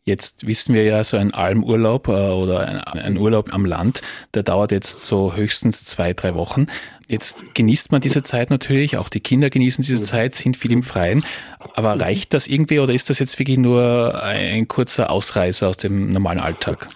Jetzt 0.07 0.45
wissen 0.45 0.75
wir 0.75 0.83
ja, 0.83 1.03
so 1.03 1.17
ein 1.17 1.33
Almurlaub 1.33 2.07
äh, 2.07 2.11
oder 2.11 2.59
ein, 2.67 2.77
ein, 2.77 3.17
Urlaub 3.17 3.51
am 3.51 3.65
Land, 3.65 4.03
der 4.35 4.43
dauert 4.43 4.71
jetzt 4.71 5.03
so 5.03 5.33
höchstens 5.33 5.83
zwei, 5.83 6.13
drei 6.13 6.35
Wochen. 6.35 6.67
Jetzt 7.07 7.55
genießt 7.55 7.91
man 7.91 8.01
diese 8.01 8.21
Zeit 8.21 8.51
natürlich, 8.51 8.97
auch 8.97 9.09
die 9.09 9.19
Kinder 9.19 9.49
genießen 9.49 9.83
diese 9.83 10.03
Zeit, 10.03 10.35
sind 10.35 10.57
viel 10.57 10.71
im 10.71 10.83
Freien. 10.83 11.25
Aber 11.73 11.99
reicht 11.99 12.35
das 12.35 12.47
irgendwie 12.47 12.77
oder 12.79 12.93
ist 12.93 13.09
das 13.09 13.17
jetzt 13.17 13.39
wirklich 13.39 13.57
nur 13.57 14.21
ein 14.21 14.67
kurzer 14.67 15.09
Ausreißer 15.09 15.67
aus 15.67 15.77
dem 15.77 16.11
normalen 16.11 16.39
Alltag? 16.39 16.87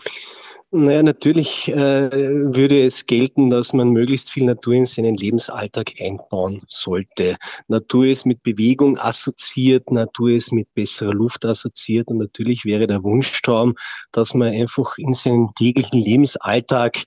Naja, 0.72 1.02
natürlich 1.02 1.68
äh, 1.70 2.12
würde 2.12 2.86
es 2.86 3.08
gelten, 3.08 3.50
dass 3.50 3.74
man 3.74 3.90
möglichst 3.90 4.30
viel 4.30 4.46
Natur 4.46 4.76
in 4.76 4.86
seinen 4.86 5.16
Lebensalltag 5.18 5.94
einbauen 6.00 6.62
sollte. 6.68 7.38
Natur 7.68 8.06
ist 8.06 8.28
mit 8.28 8.44
Bewegung 8.44 9.00
assoziiert, 9.00 9.90
Natur 9.90 10.30
ist 10.30 10.52
mit 10.52 10.72
besserer 10.76 11.16
Luft 11.16 11.44
assoziiert 11.44 12.10
und 12.10 12.20
natürlich 12.20 12.66
wäre 12.66 12.86
der 12.86 13.02
Wunschtraum, 13.02 13.74
dass 14.12 14.36
man 14.36 14.50
einfach 14.50 15.00
in 15.00 15.16
seinen 15.16 15.56
täglichen 15.56 16.00
Lebensalltag 16.02 17.04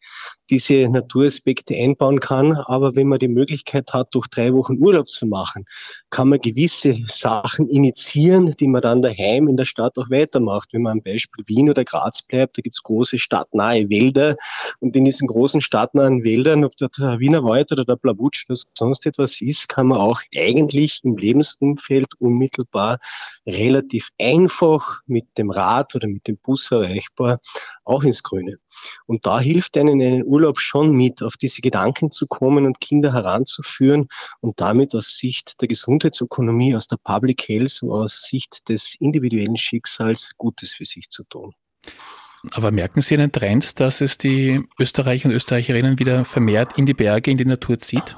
diese 0.53 0.87
Naturaspekte 0.87 1.75
einbauen 1.75 2.21
kann. 2.21 2.53
Aber 2.53 2.95
wenn 2.95 3.09
man 3.09 3.19
die 3.19 3.29
Möglichkeit 3.29 3.95
hat, 3.95 4.15
durch 4.15 4.29
drei 4.29 4.53
Wochen 4.53 4.77
Urlaub 4.77 5.09
zu 5.09 5.27
machen, 5.27 5.65
kann 6.11 6.29
man 6.29 6.41
gewisse 6.41 6.99
Sachen 7.07 7.71
initiieren, 7.71 8.55
die 8.61 8.69
man 8.69 8.83
dann 8.83 9.01
daheim 9.01 9.49
in 9.49 9.57
der 9.57 9.65
Stadt 9.65 9.97
auch 9.97 10.11
weitermacht. 10.11 10.69
Wenn 10.73 10.83
man 10.83 10.99
am 10.99 11.03
Beispiel 11.03 11.43
Wien 11.47 11.71
oder 11.71 11.85
Graz 11.85 12.21
bleibt, 12.21 12.59
da 12.59 12.61
gibt 12.61 12.77
es 12.77 12.83
große 12.83 13.19
stadtnahe 13.19 13.89
Wälder 13.89 14.37
und 14.81 14.95
in 14.95 15.07
diesen 15.07 15.27
großen 15.27 15.63
stadtnahen 15.63 16.23
Wäldern, 16.23 16.67
ob 16.67 16.77
der 16.77 16.91
Wiener 17.19 17.45
Wald 17.45 17.73
oder 17.73 17.87
der 17.87 17.97
Blabutsch 17.97 18.45
oder 18.47 18.61
sonst 18.77 19.07
etwas 19.07 19.41
ist, 19.41 19.71
kann 19.71 19.87
man 19.87 20.01
auch 20.01 20.21
eigentlich 20.37 21.01
im 21.03 21.17
Lebensumfeld 21.17 22.09
unmittelbar 22.19 22.99
relativ 23.47 24.11
einfach 24.21 25.01
mit 25.07 25.39
dem 25.39 25.51
Rad 25.51 25.95
oder 25.95 26.09
mit 26.09 26.29
dem 26.29 26.37
Bus 26.37 26.71
erreichbar 26.71 27.41
auch 27.85 28.03
ins 28.03 28.23
Grüne. 28.23 28.57
Und 29.07 29.27
da 29.27 29.41
hilft 29.41 29.77
einen 29.77 30.01
einen 30.01 30.25
Urlaub 30.25 30.59
schon 30.61 30.93
mit, 30.97 31.23
auf 31.23 31.37
diese 31.37 31.61
Gedanken 31.61 32.11
zu 32.11 32.27
kommen 32.27 32.67
und 32.67 32.81
Kinder 32.81 33.13
heranzuführen 33.13 34.09
und 34.41 34.61
damit 34.61 34.95
aus 34.95 35.17
Sicht 35.17 35.61
der 35.61 35.69
Gesundheitsökonomie, 35.69 36.75
aus 36.75 36.89
der 36.89 36.97
Public 36.97 37.49
Health, 37.49 37.83
aus 37.83 38.23
Sicht 38.23 38.69
des 38.69 38.97
individuellen 38.99 39.57
Schicksals 39.57 40.33
Gutes 40.37 40.73
für 40.73 40.85
sich 40.85 41.11
zu 41.11 41.25
tun. 41.25 41.55
Aber 42.53 42.73
merken 42.73 43.03
Sie 43.03 43.15
einen 43.15 43.31
Trend, 43.31 43.79
dass 43.79 44.01
es 44.01 44.19
die 44.19 44.63
Österreicher 44.79 45.29
und 45.29 45.35
Österreicherinnen 45.35 45.99
wieder 45.99 46.25
vermehrt 46.25 46.77
in 46.77 46.87
die 46.87 46.95
Berge, 46.95 47.31
in 47.31 47.39
die 47.39 47.45
Natur 47.45 47.79
zieht? 47.79 48.17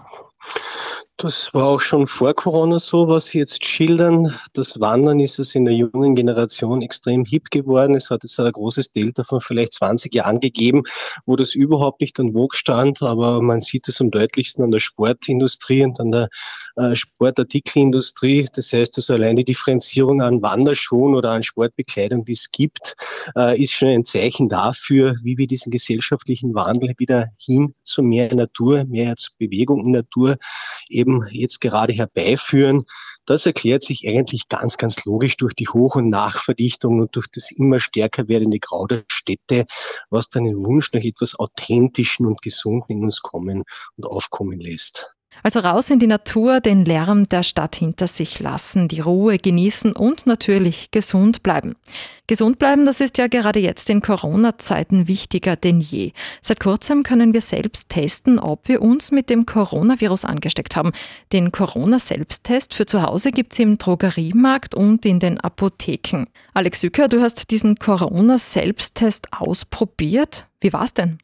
Das 1.17 1.55
war 1.55 1.67
auch 1.67 1.81
schon 1.81 2.09
vor 2.09 2.35
Corona 2.35 2.81
so, 2.81 3.07
was 3.07 3.27
Sie 3.27 3.39
jetzt 3.39 3.65
schildern. 3.65 4.35
Das 4.53 4.81
Wandern 4.81 5.21
ist 5.21 5.39
es 5.39 5.55
in 5.55 5.65
der 5.65 5.73
jungen 5.73 6.17
Generation 6.17 6.83
extrem 6.83 7.25
hip 7.25 7.51
geworden. 7.53 7.95
Es 7.95 8.11
hat 8.11 8.25
jetzt 8.25 8.41
ein 8.41 8.51
großes 8.51 8.91
Delta 8.91 9.23
von 9.23 9.41
vielleicht 9.41 9.75
20 9.75 10.13
Jahren 10.13 10.41
gegeben, 10.41 10.83
wo 11.25 11.37
das 11.37 11.55
überhaupt 11.55 12.01
nicht 12.01 12.19
an 12.19 12.33
Vogue 12.33 12.57
stand. 12.57 13.01
Aber 13.01 13.41
man 13.43 13.61
sieht 13.61 13.87
es 13.87 14.01
am 14.01 14.11
deutlichsten 14.11 14.65
an 14.65 14.73
der 14.73 14.81
Sportindustrie 14.81 15.85
und 15.85 16.01
an 16.01 16.11
der 16.11 16.29
äh, 16.75 16.97
Sportartikelindustrie. 16.97 18.49
Das 18.53 18.73
heißt 18.73 18.97
also 18.97 19.15
allein 19.15 19.37
die 19.37 19.45
Differenzierung 19.45 20.21
an 20.21 20.43
Wanderschuhen 20.43 21.15
oder 21.15 21.31
an 21.31 21.45
Sportbekleidung, 21.45 22.25
die 22.25 22.33
es 22.33 22.51
gibt, 22.51 22.97
äh, 23.37 23.57
ist 23.63 23.71
schon 23.71 23.89
ein 23.89 24.05
Zeichen 24.05 24.49
dafür, 24.49 25.15
wie 25.23 25.39
wir 25.39 25.47
diesen 25.47 25.71
gesellschaftlichen 25.71 26.57
Wandel 26.57 26.95
wieder 26.99 27.29
hin 27.39 27.73
zu 27.85 28.03
mehr 28.03 28.35
Natur, 28.35 28.85
mehr 28.85 29.15
zur 29.15 29.33
Bewegung 29.39 29.85
in 29.85 29.93
Natur 29.93 30.39
eben 30.89 31.04
jetzt 31.31 31.61
gerade 31.61 31.93
herbeiführen. 31.93 32.85
Das 33.27 33.47
erklärt 33.47 33.83
sich 33.83 34.07
eigentlich 34.07 34.49
ganz, 34.49 34.77
ganz 34.77 35.05
logisch 35.05 35.37
durch 35.37 35.55
die 35.55 35.69
Hoch- 35.69 35.97
und 35.97 36.11
Nachverdichtung 36.11 37.01
und 37.01 37.17
durch 37.17 37.27
das 37.33 37.51
immer 37.51 37.81
stärker 37.81 38.29
werdende 38.29 38.59
Grau 38.59 38.87
der 38.87 39.05
Städte, 39.09 39.67
was 40.11 40.29
dann 40.29 40.45
den 40.45 40.59
Wunsch 40.59 40.93
nach 40.93 41.03
etwas 41.03 41.35
Authentischen 41.39 42.27
und 42.27 42.43
Gesunden 42.43 42.93
in 42.93 43.05
uns 43.05 43.21
kommen 43.23 43.65
und 43.97 44.07
aufkommen 44.07 44.61
lässt. 44.61 45.14
Also 45.43 45.61
raus 45.61 45.91
in 45.91 45.99
die 45.99 46.07
Natur, 46.07 46.61
den 46.61 46.85
Lärm 46.85 47.29
der 47.29 47.43
Stadt 47.43 47.77
hinter 47.77 48.07
sich 48.07 48.41
lassen, 48.41 48.89
die 48.89 49.01
Ruhe 49.01 49.39
genießen 49.39 49.93
und 49.93 50.27
natürlich 50.27 50.91
gesund 50.91 51.43
bleiben. 51.43 51.75
Gesund 52.27 52.59
bleiben, 52.59 52.87
das 52.87 53.01
ist 53.01 53.19
ja 53.19 53.27
gerade 53.27 53.61
jetzt 53.61 53.91
in 53.91 54.01
Corona-Zeiten 54.01 55.09
wichtiger 55.09 55.57
denn 55.57 55.81
je. 55.81 56.13
Seit 56.41 56.61
kurzem 56.61 57.03
können 57.03 57.35
wir 57.35 57.43
selbst 57.43 57.91
testen, 57.91 58.39
ob 58.39 58.67
wir 58.69 58.81
uns 58.81 59.11
mit 59.11 59.29
dem 59.29 59.45
Coronavirus 59.45 60.25
angesteckt 60.25 60.77
haben. 60.77 60.93
Den 61.33 61.53
Corona-Selbsttest 61.53 62.73
für 62.73 62.87
zu 62.87 63.03
Hause 63.03 63.31
gibt 63.31 63.53
es 63.53 63.59
im 63.59 63.77
Drogeriemarkt 63.77 64.75
und 64.75 65.05
in 65.05 65.21
den 65.21 65.39
Apotheken. 65.39 66.25
Alex 66.55 66.81
Sücker, 66.81 67.09
du 67.09 67.21
hast 67.21 67.51
diesen 67.51 67.77
Corona-Selbsttest 67.77 69.27
ausprobiert. 69.33 70.47
Wie 70.61 70.73
war's 70.73 70.95
denn? 70.95 71.19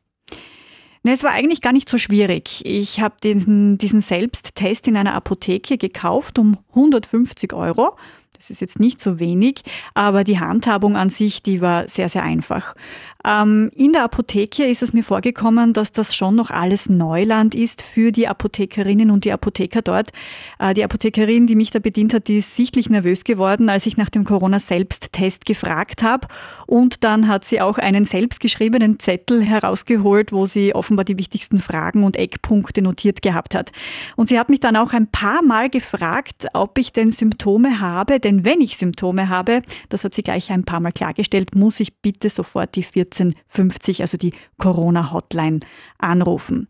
Ne, 1.02 1.12
es 1.12 1.22
war 1.24 1.32
eigentlich 1.32 1.62
gar 1.62 1.72
nicht 1.72 1.88
so 1.88 1.96
schwierig. 1.96 2.60
Ich 2.64 3.00
habe 3.00 3.14
diesen, 3.22 3.78
diesen 3.78 4.00
Selbsttest 4.02 4.86
in 4.86 4.96
einer 4.98 5.14
Apotheke 5.14 5.78
gekauft 5.78 6.38
um 6.38 6.58
150 6.70 7.54
Euro. 7.54 7.96
Das 8.40 8.48
ist 8.48 8.62
jetzt 8.62 8.80
nicht 8.80 9.02
so 9.02 9.18
wenig, 9.18 9.60
aber 9.92 10.24
die 10.24 10.40
Handhabung 10.40 10.96
an 10.96 11.10
sich, 11.10 11.42
die 11.42 11.60
war 11.60 11.88
sehr, 11.88 12.08
sehr 12.08 12.22
einfach. 12.22 12.74
Ähm, 13.22 13.70
in 13.74 13.92
der 13.92 14.04
Apotheke 14.04 14.64
ist 14.64 14.82
es 14.82 14.94
mir 14.94 15.04
vorgekommen, 15.04 15.74
dass 15.74 15.92
das 15.92 16.16
schon 16.16 16.36
noch 16.36 16.50
alles 16.50 16.88
Neuland 16.88 17.54
ist 17.54 17.82
für 17.82 18.12
die 18.12 18.28
Apothekerinnen 18.28 19.10
und 19.10 19.24
die 19.24 19.32
Apotheker 19.32 19.82
dort. 19.82 20.12
Äh, 20.58 20.72
die 20.72 20.84
Apothekerin, 20.84 21.46
die 21.46 21.54
mich 21.54 21.70
da 21.70 21.80
bedient 21.80 22.14
hat, 22.14 22.28
die 22.28 22.38
ist 22.38 22.56
sichtlich 22.56 22.88
nervös 22.88 23.24
geworden, 23.24 23.68
als 23.68 23.84
ich 23.84 23.98
nach 23.98 24.08
dem 24.08 24.24
Corona-Selbsttest 24.24 25.44
gefragt 25.44 26.02
habe. 26.02 26.26
Und 26.66 27.04
dann 27.04 27.28
hat 27.28 27.44
sie 27.44 27.60
auch 27.60 27.76
einen 27.76 28.06
selbstgeschriebenen 28.06 28.98
Zettel 29.00 29.42
herausgeholt, 29.42 30.32
wo 30.32 30.46
sie 30.46 30.74
offenbar 30.74 31.04
die 31.04 31.18
wichtigsten 31.18 31.60
Fragen 31.60 32.04
und 32.04 32.16
Eckpunkte 32.16 32.80
notiert 32.80 33.20
gehabt 33.20 33.54
hat. 33.54 33.70
Und 34.16 34.28
sie 34.28 34.38
hat 34.38 34.48
mich 34.48 34.60
dann 34.60 34.76
auch 34.76 34.94
ein 34.94 35.08
paar 35.08 35.42
Mal 35.42 35.68
gefragt, 35.68 36.46
ob 36.54 36.78
ich 36.78 36.92
denn 36.92 37.10
Symptome 37.10 37.80
habe, 37.80 38.18
denn 38.18 38.29
wenn 38.44 38.60
ich 38.60 38.76
Symptome 38.76 39.28
habe, 39.28 39.62
das 39.88 40.04
hat 40.04 40.14
sie 40.14 40.22
gleich 40.22 40.50
ein 40.50 40.64
paar 40.64 40.80
Mal 40.80 40.92
klargestellt, 40.92 41.54
muss 41.54 41.80
ich 41.80 41.98
bitte 42.00 42.30
sofort 42.30 42.74
die 42.76 42.82
14 42.82 43.30
1450, 43.50 44.02
also 44.02 44.16
die 44.16 44.32
Corona-Hotline, 44.58 45.60
anrufen. 45.98 46.68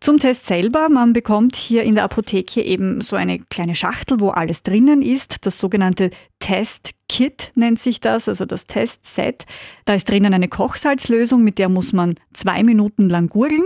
Zum 0.00 0.18
Test 0.18 0.46
selber, 0.46 0.88
man 0.88 1.12
bekommt 1.12 1.56
hier 1.56 1.82
in 1.82 1.94
der 1.94 2.04
Apotheke 2.04 2.62
eben 2.62 3.00
so 3.00 3.16
eine 3.16 3.38
kleine 3.38 3.74
Schachtel, 3.74 4.20
wo 4.20 4.30
alles 4.30 4.62
drinnen 4.62 5.02
ist, 5.02 5.46
das 5.46 5.58
sogenannte 5.58 6.10
Test-Kit 6.38 7.50
nennt 7.54 7.78
sich 7.78 8.00
das, 8.00 8.28
also 8.28 8.46
das 8.46 8.64
Test-Set. 8.64 9.44
Da 9.84 9.94
ist 9.94 10.08
drinnen 10.08 10.32
eine 10.32 10.48
Kochsalzlösung, 10.48 11.42
mit 11.42 11.58
der 11.58 11.68
muss 11.68 11.92
man 11.92 12.14
zwei 12.32 12.62
Minuten 12.62 13.08
lang 13.08 13.28
gurgeln. 13.28 13.64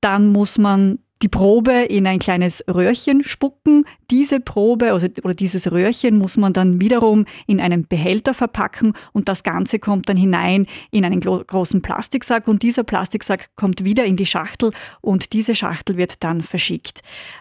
Dann 0.00 0.32
muss 0.32 0.58
man 0.58 0.98
die 1.22 1.28
Probe 1.28 1.72
in 1.72 2.06
ein 2.06 2.18
kleines 2.18 2.62
Röhrchen 2.68 3.24
spucken. 3.24 3.84
Diese 4.10 4.40
Probe 4.40 4.92
also, 4.92 5.08
oder 5.24 5.34
dieses 5.34 5.70
Röhrchen 5.70 6.18
muss 6.18 6.36
man 6.36 6.52
dann 6.52 6.80
wiederum 6.80 7.24
in 7.46 7.60
einen 7.60 7.86
Behälter 7.86 8.34
verpacken 8.34 8.92
und 9.12 9.28
das 9.28 9.42
Ganze 9.42 9.78
kommt 9.78 10.08
dann 10.08 10.16
hinein 10.16 10.66
in 10.90 11.04
einen 11.04 11.20
großen 11.20 11.82
Plastiksack 11.82 12.48
und 12.48 12.62
dieser 12.62 12.84
Plastiksack 12.84 13.50
kommt 13.56 13.84
wieder 13.84 14.04
in 14.04 14.16
die 14.16 14.26
Schachtel 14.26 14.72
und 15.00 15.32
diese 15.32 15.54
Schachtel 15.54 15.96
wird 15.96 16.22
dann 16.22 16.42
verschickt. 16.42 17.00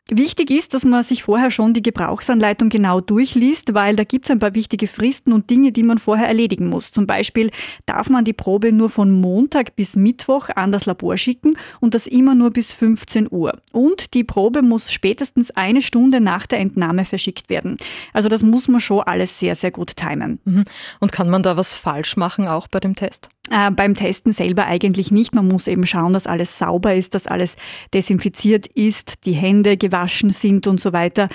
Wichtig 0.10 0.50
ist, 0.50 0.74
dass 0.74 0.86
man 0.86 1.04
sich 1.04 1.24
vorher 1.24 1.52
schon 1.52 1.74
die 1.74 1.84
Gebrauchsanleitung 1.84 2.70
genau 2.70 3.02
durchliest, 3.02 3.74
weil 3.74 3.96
da 3.96 4.04
gibt 4.04 4.26
es 4.26 4.32
ein 4.32 4.40
paar 4.40 4.56
wichtige 4.56 4.88
Fristen 4.88 5.34
und 5.34 5.50
Dinge, 5.50 5.72
die 5.72 5.84
man 5.84 6.00
vorher 6.00 6.28
erledigen 6.28 6.68
muss. 6.68 6.92
Zum 6.92 7.06
Beispiel 7.06 7.52
darf 7.86 8.10
man 8.10 8.26
die 8.26 8.34
Probe 8.34 8.72
nur 8.72 8.90
von 8.90 9.12
Montag 9.12 9.76
bis 9.76 9.96
Mittwoch 9.96 10.50
an 10.56 10.72
das 10.72 10.86
Labor 10.86 11.18
schicken 11.18 11.58
und 11.80 11.94
das 11.94 12.08
immer 12.08 12.36
nur 12.36 12.52
bis 12.52 12.72
15 12.72 13.28
Uhr 13.32 13.56
und 13.72 14.14
die 14.14 14.24
Probe 14.24 14.62
muss 14.62 14.92
spätestens 14.92 15.52
eine 15.52 15.82
Stunde 15.82 16.22
nach 16.22 16.48
der 16.48 16.55
Entnahme 16.58 17.06
verschickt 17.06 17.50
werden. 17.50 17.78
Also 18.14 18.30
das 18.30 18.44
muss 18.44 18.68
man 18.68 18.82
schon 18.82 19.02
alles 19.02 19.40
sehr, 19.40 19.56
sehr 19.56 19.72
gut 19.72 19.96
timen. 19.96 20.40
Mhm. 20.46 20.64
Und 21.00 21.12
kann 21.12 21.30
man 21.30 21.44
da 21.44 21.58
was 21.58 21.76
falsch 21.76 22.18
machen, 22.18 22.48
auch 22.48 22.68
bei 22.68 22.80
dem 22.80 22.96
Test? 22.96 23.30
Äh, 23.50 23.72
beim 23.72 23.94
Testen 23.94 24.34
selber 24.34 24.66
eigentlich 24.66 25.12
nicht. 25.12 25.36
Man 25.36 25.48
muss 25.48 25.68
eben 25.68 25.86
schauen, 25.86 26.14
dass 26.14 26.28
alles 26.28 26.58
sauber 26.58 26.96
ist, 26.96 27.14
dass 27.14 27.28
alles 27.28 27.56
desinfiziert 27.94 28.68
ist, 28.68 29.26
die 29.26 29.34
Hände 29.34 29.78
gewaschen 29.78 30.30
sind 30.30 30.68
und 30.68 30.80
so 30.80 30.94
weiter. 30.94 31.30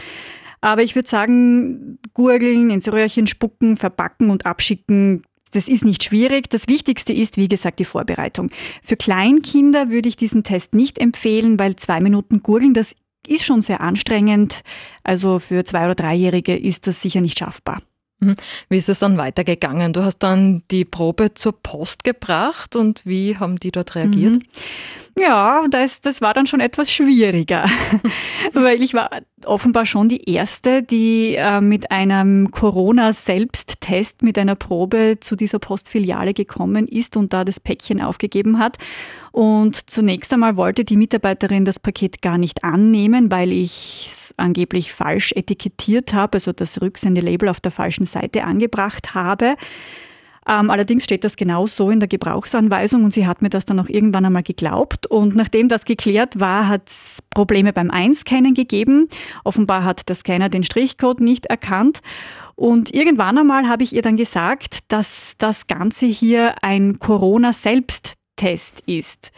Aber 0.60 0.82
ich 0.82 0.94
würde 0.94 1.08
sagen, 1.08 1.98
gurgeln, 2.12 2.70
ins 2.70 2.92
Röhrchen 2.92 3.26
spucken, 3.26 3.76
verpacken 3.76 4.30
und 4.30 4.44
abschicken, 4.44 5.22
das 5.52 5.68
ist 5.68 5.84
nicht 5.84 6.04
schwierig. 6.04 6.48
Das 6.50 6.68
Wichtigste 6.68 7.12
ist, 7.12 7.36
wie 7.36 7.48
gesagt, 7.48 7.78
die 7.78 7.84
Vorbereitung. 7.84 8.50
Für 8.82 8.96
Kleinkinder 8.96 9.90
würde 9.90 10.08
ich 10.08 10.16
diesen 10.16 10.44
Test 10.44 10.74
nicht 10.74 10.98
empfehlen, 10.98 11.58
weil 11.58 11.76
zwei 11.76 12.00
Minuten 12.00 12.42
Gurgeln, 12.42 12.74
das 12.74 12.94
ist 13.26 13.44
schon 13.44 13.62
sehr 13.62 13.80
anstrengend. 13.80 14.62
Also 15.04 15.38
für 15.38 15.64
Zwei- 15.64 15.84
oder 15.84 15.94
Dreijährige 15.94 16.56
ist 16.56 16.86
das 16.86 17.00
sicher 17.00 17.20
nicht 17.20 17.38
schaffbar. 17.38 17.82
Mhm. 18.20 18.36
Wie 18.68 18.78
ist 18.78 18.88
es 18.88 18.98
dann 18.98 19.16
weitergegangen? 19.16 19.92
Du 19.92 20.04
hast 20.04 20.18
dann 20.18 20.62
die 20.70 20.84
Probe 20.84 21.34
zur 21.34 21.52
Post 21.52 22.04
gebracht 22.04 22.76
und 22.76 23.04
wie 23.04 23.36
haben 23.36 23.58
die 23.58 23.72
dort 23.72 23.94
reagiert? 23.94 24.36
Mhm. 24.36 24.42
Ja, 25.20 25.66
das, 25.68 26.00
das 26.00 26.20
war 26.22 26.32
dann 26.32 26.46
schon 26.46 26.60
etwas 26.60 26.90
schwieriger, 26.90 27.68
weil 28.54 28.82
ich 28.82 28.94
war 28.94 29.10
offenbar 29.44 29.84
schon 29.84 30.08
die 30.08 30.24
Erste, 30.30 30.82
die 30.82 31.34
äh, 31.36 31.60
mit 31.60 31.90
einem 31.90 32.50
Corona-Selbsttest, 32.50 34.22
mit 34.22 34.38
einer 34.38 34.54
Probe 34.54 35.18
zu 35.20 35.36
dieser 35.36 35.58
Postfiliale 35.58 36.32
gekommen 36.32 36.88
ist 36.88 37.16
und 37.16 37.32
da 37.32 37.44
das 37.44 37.60
Päckchen 37.60 38.00
aufgegeben 38.00 38.58
hat. 38.58 38.78
Und 39.32 39.90
zunächst 39.90 40.32
einmal 40.32 40.56
wollte 40.56 40.84
die 40.84 40.96
Mitarbeiterin 40.96 41.64
das 41.64 41.78
Paket 41.78 42.22
gar 42.22 42.38
nicht 42.38 42.64
annehmen, 42.64 43.30
weil 43.30 43.52
ich 43.52 44.08
es 44.10 44.34
angeblich 44.38 44.92
falsch 44.92 45.32
etikettiert 45.32 46.14
habe, 46.14 46.36
also 46.36 46.52
das 46.52 46.80
Rücksendelabel 46.80 47.48
auf 47.48 47.60
der 47.60 47.72
falschen 47.72 48.06
Seite 48.06 48.44
angebracht 48.44 49.14
habe. 49.14 49.56
Ähm, 50.48 50.70
allerdings 50.70 51.04
steht 51.04 51.24
das 51.24 51.36
genau 51.36 51.66
so 51.66 51.90
in 51.90 52.00
der 52.00 52.08
Gebrauchsanweisung 52.08 53.04
und 53.04 53.12
sie 53.12 53.26
hat 53.26 53.42
mir 53.42 53.50
das 53.50 53.64
dann 53.66 53.78
auch 53.78 53.88
irgendwann 53.88 54.24
einmal 54.24 54.42
geglaubt. 54.42 55.06
Und 55.06 55.36
nachdem 55.36 55.68
das 55.68 55.84
geklärt 55.84 56.40
war, 56.40 56.68
hat 56.68 56.88
es 56.88 57.22
Probleme 57.30 57.72
beim 57.72 57.90
Einscannen 57.90 58.54
gegeben. 58.54 59.08
Offenbar 59.44 59.84
hat 59.84 60.08
der 60.08 60.16
Scanner 60.16 60.48
den 60.48 60.62
Strichcode 60.62 61.20
nicht 61.20 61.46
erkannt. 61.46 62.00
Und 62.56 62.94
irgendwann 62.94 63.38
einmal 63.38 63.68
habe 63.68 63.82
ich 63.82 63.94
ihr 63.94 64.02
dann 64.02 64.16
gesagt, 64.16 64.80
dass 64.88 65.34
das 65.38 65.66
Ganze 65.66 66.06
hier 66.06 66.62
ein 66.62 66.98
Corona-Selbsttest 66.98 68.82
ist. 68.86 69.32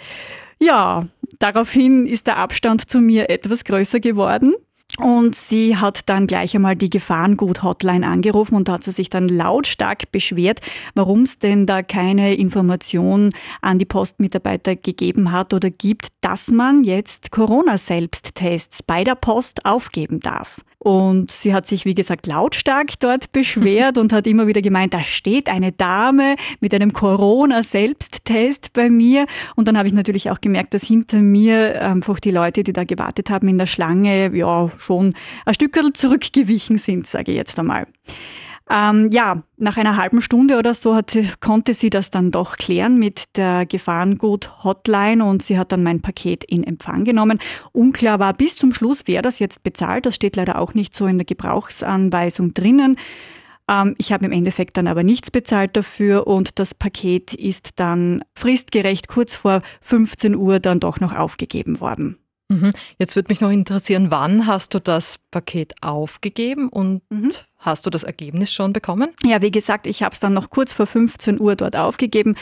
Ja, 0.60 1.08
Daraufhin 1.42 2.06
ist 2.06 2.28
der 2.28 2.36
Abstand 2.36 2.88
zu 2.88 3.00
mir 3.00 3.28
etwas 3.28 3.64
größer 3.64 3.98
geworden. 4.00 4.54
Und 4.98 5.34
sie 5.34 5.76
hat 5.76 6.08
dann 6.08 6.26
gleich 6.26 6.54
einmal 6.54 6.76
die 6.76 6.90
Gefahrengut-Hotline 6.90 8.06
angerufen 8.06 8.56
und 8.56 8.68
hat 8.68 8.84
sie 8.84 8.90
sich 8.90 9.08
dann 9.08 9.26
lautstark 9.28 10.12
beschwert, 10.12 10.60
warum 10.94 11.22
es 11.22 11.38
denn 11.38 11.64
da 11.66 11.82
keine 11.82 12.34
Information 12.34 13.30
an 13.62 13.78
die 13.78 13.86
Postmitarbeiter 13.86 14.76
gegeben 14.76 15.32
hat 15.32 15.54
oder 15.54 15.70
gibt, 15.70 16.08
dass 16.20 16.48
man 16.48 16.84
jetzt 16.84 17.30
Corona-Selbsttests 17.30 18.82
bei 18.82 19.02
der 19.02 19.14
Post 19.14 19.64
aufgeben 19.64 20.20
darf. 20.20 20.60
Und 20.82 21.30
sie 21.30 21.54
hat 21.54 21.64
sich, 21.64 21.84
wie 21.84 21.94
gesagt, 21.94 22.26
lautstark 22.26 22.98
dort 22.98 23.30
beschwert 23.30 23.96
und 23.98 24.12
hat 24.12 24.26
immer 24.26 24.48
wieder 24.48 24.60
gemeint, 24.62 24.92
da 24.92 25.04
steht 25.04 25.48
eine 25.48 25.70
Dame 25.70 26.34
mit 26.58 26.74
einem 26.74 26.92
Corona-Selbsttest 26.92 28.72
bei 28.72 28.90
mir. 28.90 29.26
Und 29.54 29.68
dann 29.68 29.78
habe 29.78 29.86
ich 29.86 29.94
natürlich 29.94 30.28
auch 30.28 30.40
gemerkt, 30.40 30.74
dass 30.74 30.82
hinter 30.82 31.18
mir 31.18 31.80
einfach 31.80 32.18
die 32.18 32.32
Leute, 32.32 32.64
die 32.64 32.72
da 32.72 32.82
gewartet 32.82 33.30
haben 33.30 33.46
in 33.46 33.58
der 33.58 33.66
Schlange, 33.66 34.36
ja, 34.36 34.70
schon 34.76 35.14
ein 35.46 35.54
Stück 35.54 35.78
zurückgewichen 35.94 36.78
sind, 36.78 37.06
sage 37.06 37.30
ich 37.30 37.36
jetzt 37.36 37.60
einmal. 37.60 37.86
Ähm, 38.70 39.08
ja, 39.10 39.42
nach 39.56 39.76
einer 39.76 39.96
halben 39.96 40.20
Stunde 40.20 40.58
oder 40.58 40.74
so 40.74 40.94
hat 40.94 41.16
konnte 41.40 41.74
sie 41.74 41.90
das 41.90 42.10
dann 42.10 42.30
doch 42.30 42.56
klären 42.56 42.98
mit 42.98 43.36
der 43.36 43.66
Gefahrengut-Hotline 43.66 45.24
und 45.24 45.42
sie 45.42 45.58
hat 45.58 45.72
dann 45.72 45.82
mein 45.82 46.00
Paket 46.00 46.44
in 46.44 46.64
Empfang 46.64 47.04
genommen. 47.04 47.38
Unklar 47.72 48.18
war 48.18 48.32
bis 48.34 48.56
zum 48.56 48.72
Schluss, 48.72 49.02
wer 49.06 49.22
das 49.22 49.38
jetzt 49.38 49.62
bezahlt. 49.62 50.06
Das 50.06 50.14
steht 50.14 50.36
leider 50.36 50.58
auch 50.58 50.74
nicht 50.74 50.94
so 50.94 51.06
in 51.06 51.18
der 51.18 51.26
Gebrauchsanweisung 51.26 52.54
drinnen. 52.54 52.96
Ähm, 53.68 53.94
ich 53.98 54.12
habe 54.12 54.24
im 54.24 54.32
Endeffekt 54.32 54.76
dann 54.76 54.86
aber 54.86 55.02
nichts 55.02 55.30
bezahlt 55.30 55.76
dafür 55.76 56.26
und 56.26 56.58
das 56.58 56.74
Paket 56.74 57.34
ist 57.34 57.80
dann 57.80 58.22
fristgerecht 58.34 59.08
kurz 59.08 59.34
vor 59.34 59.62
15 59.80 60.36
Uhr 60.36 60.60
dann 60.60 60.80
doch 60.80 61.00
noch 61.00 61.14
aufgegeben 61.14 61.80
worden. 61.80 62.21
Mhm. 62.52 62.70
Jetzt 62.98 63.16
würde 63.16 63.30
mich 63.30 63.40
noch 63.40 63.50
interessieren, 63.50 64.10
wann 64.10 64.46
hast 64.46 64.74
du 64.74 64.80
das 64.80 65.18
Paket 65.30 65.72
aufgegeben 65.80 66.68
und 66.68 67.02
mhm. 67.10 67.30
hast 67.58 67.86
du 67.86 67.90
das 67.90 68.02
Ergebnis 68.02 68.52
schon 68.52 68.72
bekommen? 68.72 69.10
Ja, 69.24 69.42
wie 69.42 69.50
gesagt, 69.50 69.86
ich 69.86 70.02
habe 70.02 70.14
es 70.14 70.20
dann 70.20 70.32
noch 70.32 70.50
kurz 70.50 70.72
vor 70.72 70.86
15 70.86 71.40
Uhr 71.40 71.56
dort 71.56 71.76
aufgegeben 71.76 72.36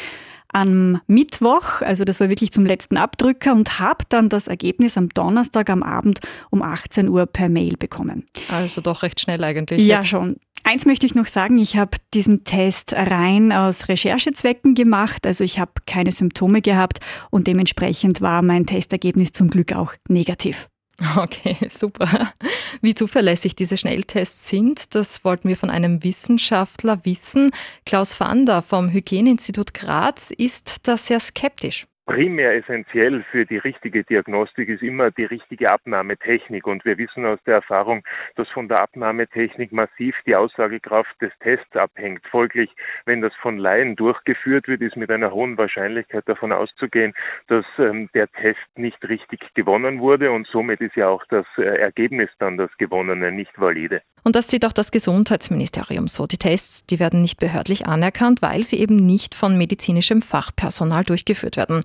am 0.53 1.01
Mittwoch, 1.07 1.81
also 1.81 2.05
das 2.05 2.21
war 2.21 2.29
wirklich 2.29 2.51
zum 2.51 2.67
letzten 2.67 2.97
Abdrücker 2.97 3.53
und 3.53 3.79
habe 3.79 4.05
dann 4.09 4.29
das 4.29 4.49
Ergebnis 4.49 4.97
am 4.97 5.09
Donnerstag 5.09 5.71
am 5.71 5.83
Abend 5.83 6.21
um 6.51 6.63
18 6.63 7.09
Uhr 7.09 7.27
per 7.27 7.49
Mail 7.49 7.77
bekommen. 7.77 8.27
Also 8.49 8.81
doch 8.81 9.03
recht 9.03 9.21
schnell 9.21 9.43
eigentlich. 9.45 9.85
Ja, 9.87 9.97
jetzt. 9.97 10.09
schon. 10.09 10.37
Eins 10.63 10.85
möchte 10.85 11.07
ich 11.07 11.15
noch 11.15 11.27
sagen, 11.27 11.59
ich 11.59 11.77
habe 11.77 11.97
diesen 12.13 12.45
Test 12.45 12.93
rein 12.93 13.53
aus 13.53 13.89
Recherchezwecken 13.89 14.75
gemacht, 14.75 15.27
also 15.27 15.43
ich 15.43 15.59
habe 15.59 15.73
keine 15.87 16.13
Symptome 16.13 16.61
gehabt 16.61 17.01
und 17.31 17.47
dementsprechend 17.47 18.21
war 18.21 18.43
mein 18.43 18.67
Testergebnis 18.67 19.33
zum 19.33 19.49
Glück 19.49 19.73
auch 19.73 19.95
negativ. 20.09 20.69
Okay, 21.17 21.57
super. 21.73 22.33
Wie 22.81 22.95
zuverlässig 22.95 23.57
diese 23.57 23.77
Schnelltests 23.77 24.49
sind, 24.49 24.95
das 24.95 25.25
wollten 25.25 25.49
wir 25.49 25.57
von 25.57 25.71
einem 25.71 26.05
Wissenschaftler 26.05 27.05
wissen. 27.05 27.51
Klaus 27.87 28.15
Vander 28.21 28.63
vom 28.63 28.91
Hygieneinstitut 28.91 29.75
Graz 29.75 30.31
ist 30.31 30.77
da 30.83 30.97
sehr 30.97 31.21
skeptisch 31.21 31.87
primär 32.11 32.57
essentiell 32.57 33.25
für 33.31 33.47
die 33.47 33.59
richtige 33.59 34.03
Diagnostik 34.03 34.69
ist 34.69 34.83
immer 34.83 35.13
die 35.13 35.27
richtige 35.27 35.71
Abnahmetechnik. 35.71 36.67
Und 36.67 36.85
wir 36.85 36.99
wissen 36.99 37.25
aus 37.25 37.39
der 37.47 37.55
Erfahrung, 37.55 38.03
dass 38.35 38.49
von 38.49 38.67
der 38.67 38.83
Abnahmetechnik 38.83 39.71
massiv 39.71 40.17
die 40.27 40.35
Aussagekraft 40.35 41.15
des 41.23 41.31
Tests 41.39 41.77
abhängt. 41.77 42.27
Folglich, 42.29 42.71
wenn 43.07 43.21
das 43.21 43.33
von 43.41 43.59
Laien 43.59 43.95
durchgeführt 43.95 44.67
wird, 44.67 44.81
ist 44.81 44.97
mit 44.97 45.09
einer 45.11 45.31
hohen 45.31 45.57
Wahrscheinlichkeit 45.57 46.29
davon 46.29 46.51
auszugehen, 46.51 47.15
dass 47.47 47.65
ähm, 47.79 48.11
der 48.13 48.27
Test 48.33 48.59
nicht 48.75 49.09
richtig 49.09 49.41
gewonnen 49.55 50.01
wurde 50.01 50.33
und 50.33 50.49
somit 50.49 50.81
ist 50.81 50.97
ja 50.97 51.09
auch 51.09 51.25
das 51.29 51.47
äh, 51.59 51.63
Ergebnis 51.63 52.31
dann 52.41 52.57
das 52.57 52.71
gewonnene 52.79 53.31
nicht 53.31 53.53
valide. 53.61 54.03
Und 54.23 54.37
das 54.37 54.49
sieht 54.49 54.67
auch 54.67 54.73
das 54.73 54.91
Gesundheitsministerium 54.91 56.07
so. 56.07 56.27
Die 56.27 56.37
Tests, 56.37 56.85
die 56.85 56.99
werden 56.99 57.23
nicht 57.23 57.41
behördlich 57.41 57.87
anerkannt, 57.87 58.43
weil 58.43 58.63
sie 58.63 58.79
eben 58.79 58.97
nicht 58.97 59.35
von 59.35 59.57
medizinischem 59.57 60.21
Fachpersonal 60.21 61.05
durchgeführt 61.05 61.57
werden. 61.57 61.83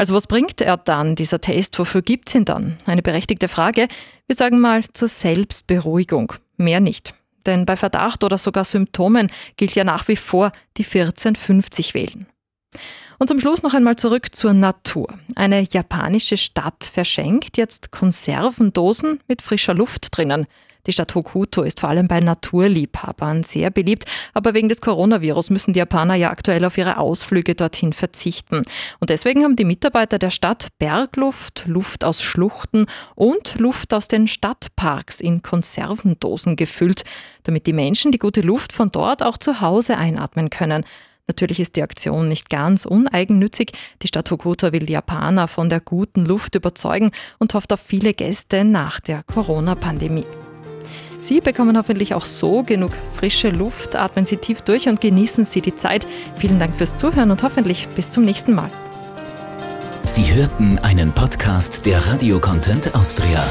Also 0.00 0.14
was 0.14 0.26
bringt 0.26 0.62
er 0.62 0.78
dann, 0.78 1.14
dieser 1.14 1.42
Test? 1.42 1.78
Wofür 1.78 2.00
gibt 2.00 2.30
es 2.30 2.34
ihn 2.34 2.46
dann? 2.46 2.78
Eine 2.86 3.02
berechtigte 3.02 3.48
Frage. 3.48 3.86
Wir 4.26 4.34
sagen 4.34 4.58
mal 4.58 4.82
zur 4.94 5.08
Selbstberuhigung. 5.08 6.32
Mehr 6.56 6.80
nicht. 6.80 7.12
Denn 7.44 7.66
bei 7.66 7.76
Verdacht 7.76 8.24
oder 8.24 8.38
sogar 8.38 8.64
Symptomen 8.64 9.30
gilt 9.58 9.74
ja 9.74 9.84
nach 9.84 10.08
wie 10.08 10.16
vor 10.16 10.52
die 10.78 10.84
1450 10.84 11.92
wählen. 11.92 12.26
Und 13.18 13.28
zum 13.28 13.40
Schluss 13.40 13.62
noch 13.62 13.74
einmal 13.74 13.96
zurück 13.96 14.34
zur 14.34 14.54
Natur. 14.54 15.18
Eine 15.36 15.66
japanische 15.70 16.38
Stadt 16.38 16.82
verschenkt 16.82 17.58
jetzt 17.58 17.90
Konservendosen 17.90 19.20
mit 19.28 19.42
frischer 19.42 19.74
Luft 19.74 20.16
drinnen. 20.16 20.46
Die 20.86 20.92
Stadt 20.92 21.14
Hokuto 21.14 21.62
ist 21.62 21.80
vor 21.80 21.88
allem 21.88 22.08
bei 22.08 22.20
Naturliebhabern 22.20 23.42
sehr 23.42 23.70
beliebt, 23.70 24.04
aber 24.34 24.54
wegen 24.54 24.68
des 24.68 24.80
Coronavirus 24.80 25.50
müssen 25.50 25.72
die 25.72 25.78
Japaner 25.78 26.14
ja 26.14 26.30
aktuell 26.30 26.64
auf 26.64 26.78
ihre 26.78 26.98
Ausflüge 26.98 27.54
dorthin 27.54 27.92
verzichten. 27.92 28.62
Und 28.98 29.10
deswegen 29.10 29.44
haben 29.44 29.56
die 29.56 29.64
Mitarbeiter 29.64 30.18
der 30.18 30.30
Stadt 30.30 30.68
Bergluft, 30.78 31.64
Luft 31.66 32.04
aus 32.04 32.22
Schluchten 32.22 32.86
und 33.14 33.58
Luft 33.58 33.92
aus 33.92 34.08
den 34.08 34.28
Stadtparks 34.28 35.20
in 35.20 35.42
Konservendosen 35.42 36.56
gefüllt, 36.56 37.04
damit 37.42 37.66
die 37.66 37.72
Menschen 37.72 38.12
die 38.12 38.18
gute 38.18 38.40
Luft 38.40 38.72
von 38.72 38.90
dort 38.90 39.22
auch 39.22 39.38
zu 39.38 39.60
Hause 39.60 39.96
einatmen 39.96 40.50
können. 40.50 40.84
Natürlich 41.30 41.60
ist 41.60 41.76
die 41.76 41.82
Aktion 41.84 42.28
nicht 42.28 42.50
ganz 42.50 42.84
uneigennützig. 42.86 43.70
Die 44.02 44.08
Stadt 44.08 44.28
Hokuto 44.32 44.72
will 44.72 44.86
die 44.86 44.94
Japaner 44.94 45.46
von 45.46 45.68
der 45.68 45.78
guten 45.78 46.24
Luft 46.24 46.56
überzeugen 46.56 47.12
und 47.38 47.54
hofft 47.54 47.72
auf 47.72 47.80
viele 47.80 48.14
Gäste 48.14 48.64
nach 48.64 48.98
der 48.98 49.22
Corona-Pandemie. 49.22 50.24
Sie 51.20 51.40
bekommen 51.40 51.76
hoffentlich 51.76 52.14
auch 52.14 52.24
so 52.24 52.62
genug 52.62 52.92
frische 53.12 53.50
Luft, 53.50 53.96
atmen 53.96 54.26
Sie 54.26 54.36
tief 54.36 54.62
durch 54.62 54.88
und 54.88 55.00
genießen 55.00 55.44
Sie 55.44 55.60
die 55.60 55.76
Zeit. 55.76 56.06
Vielen 56.36 56.58
Dank 56.58 56.74
fürs 56.74 56.96
Zuhören 56.96 57.30
und 57.30 57.42
hoffentlich 57.42 57.88
bis 57.88 58.10
zum 58.10 58.24
nächsten 58.24 58.54
Mal. 58.54 58.70
Sie 60.06 60.32
hörten 60.34 60.78
einen 60.80 61.12
Podcast 61.12 61.86
der 61.86 62.04
Radio 62.06 62.40
Content 62.40 62.94
Austria. 62.94 63.44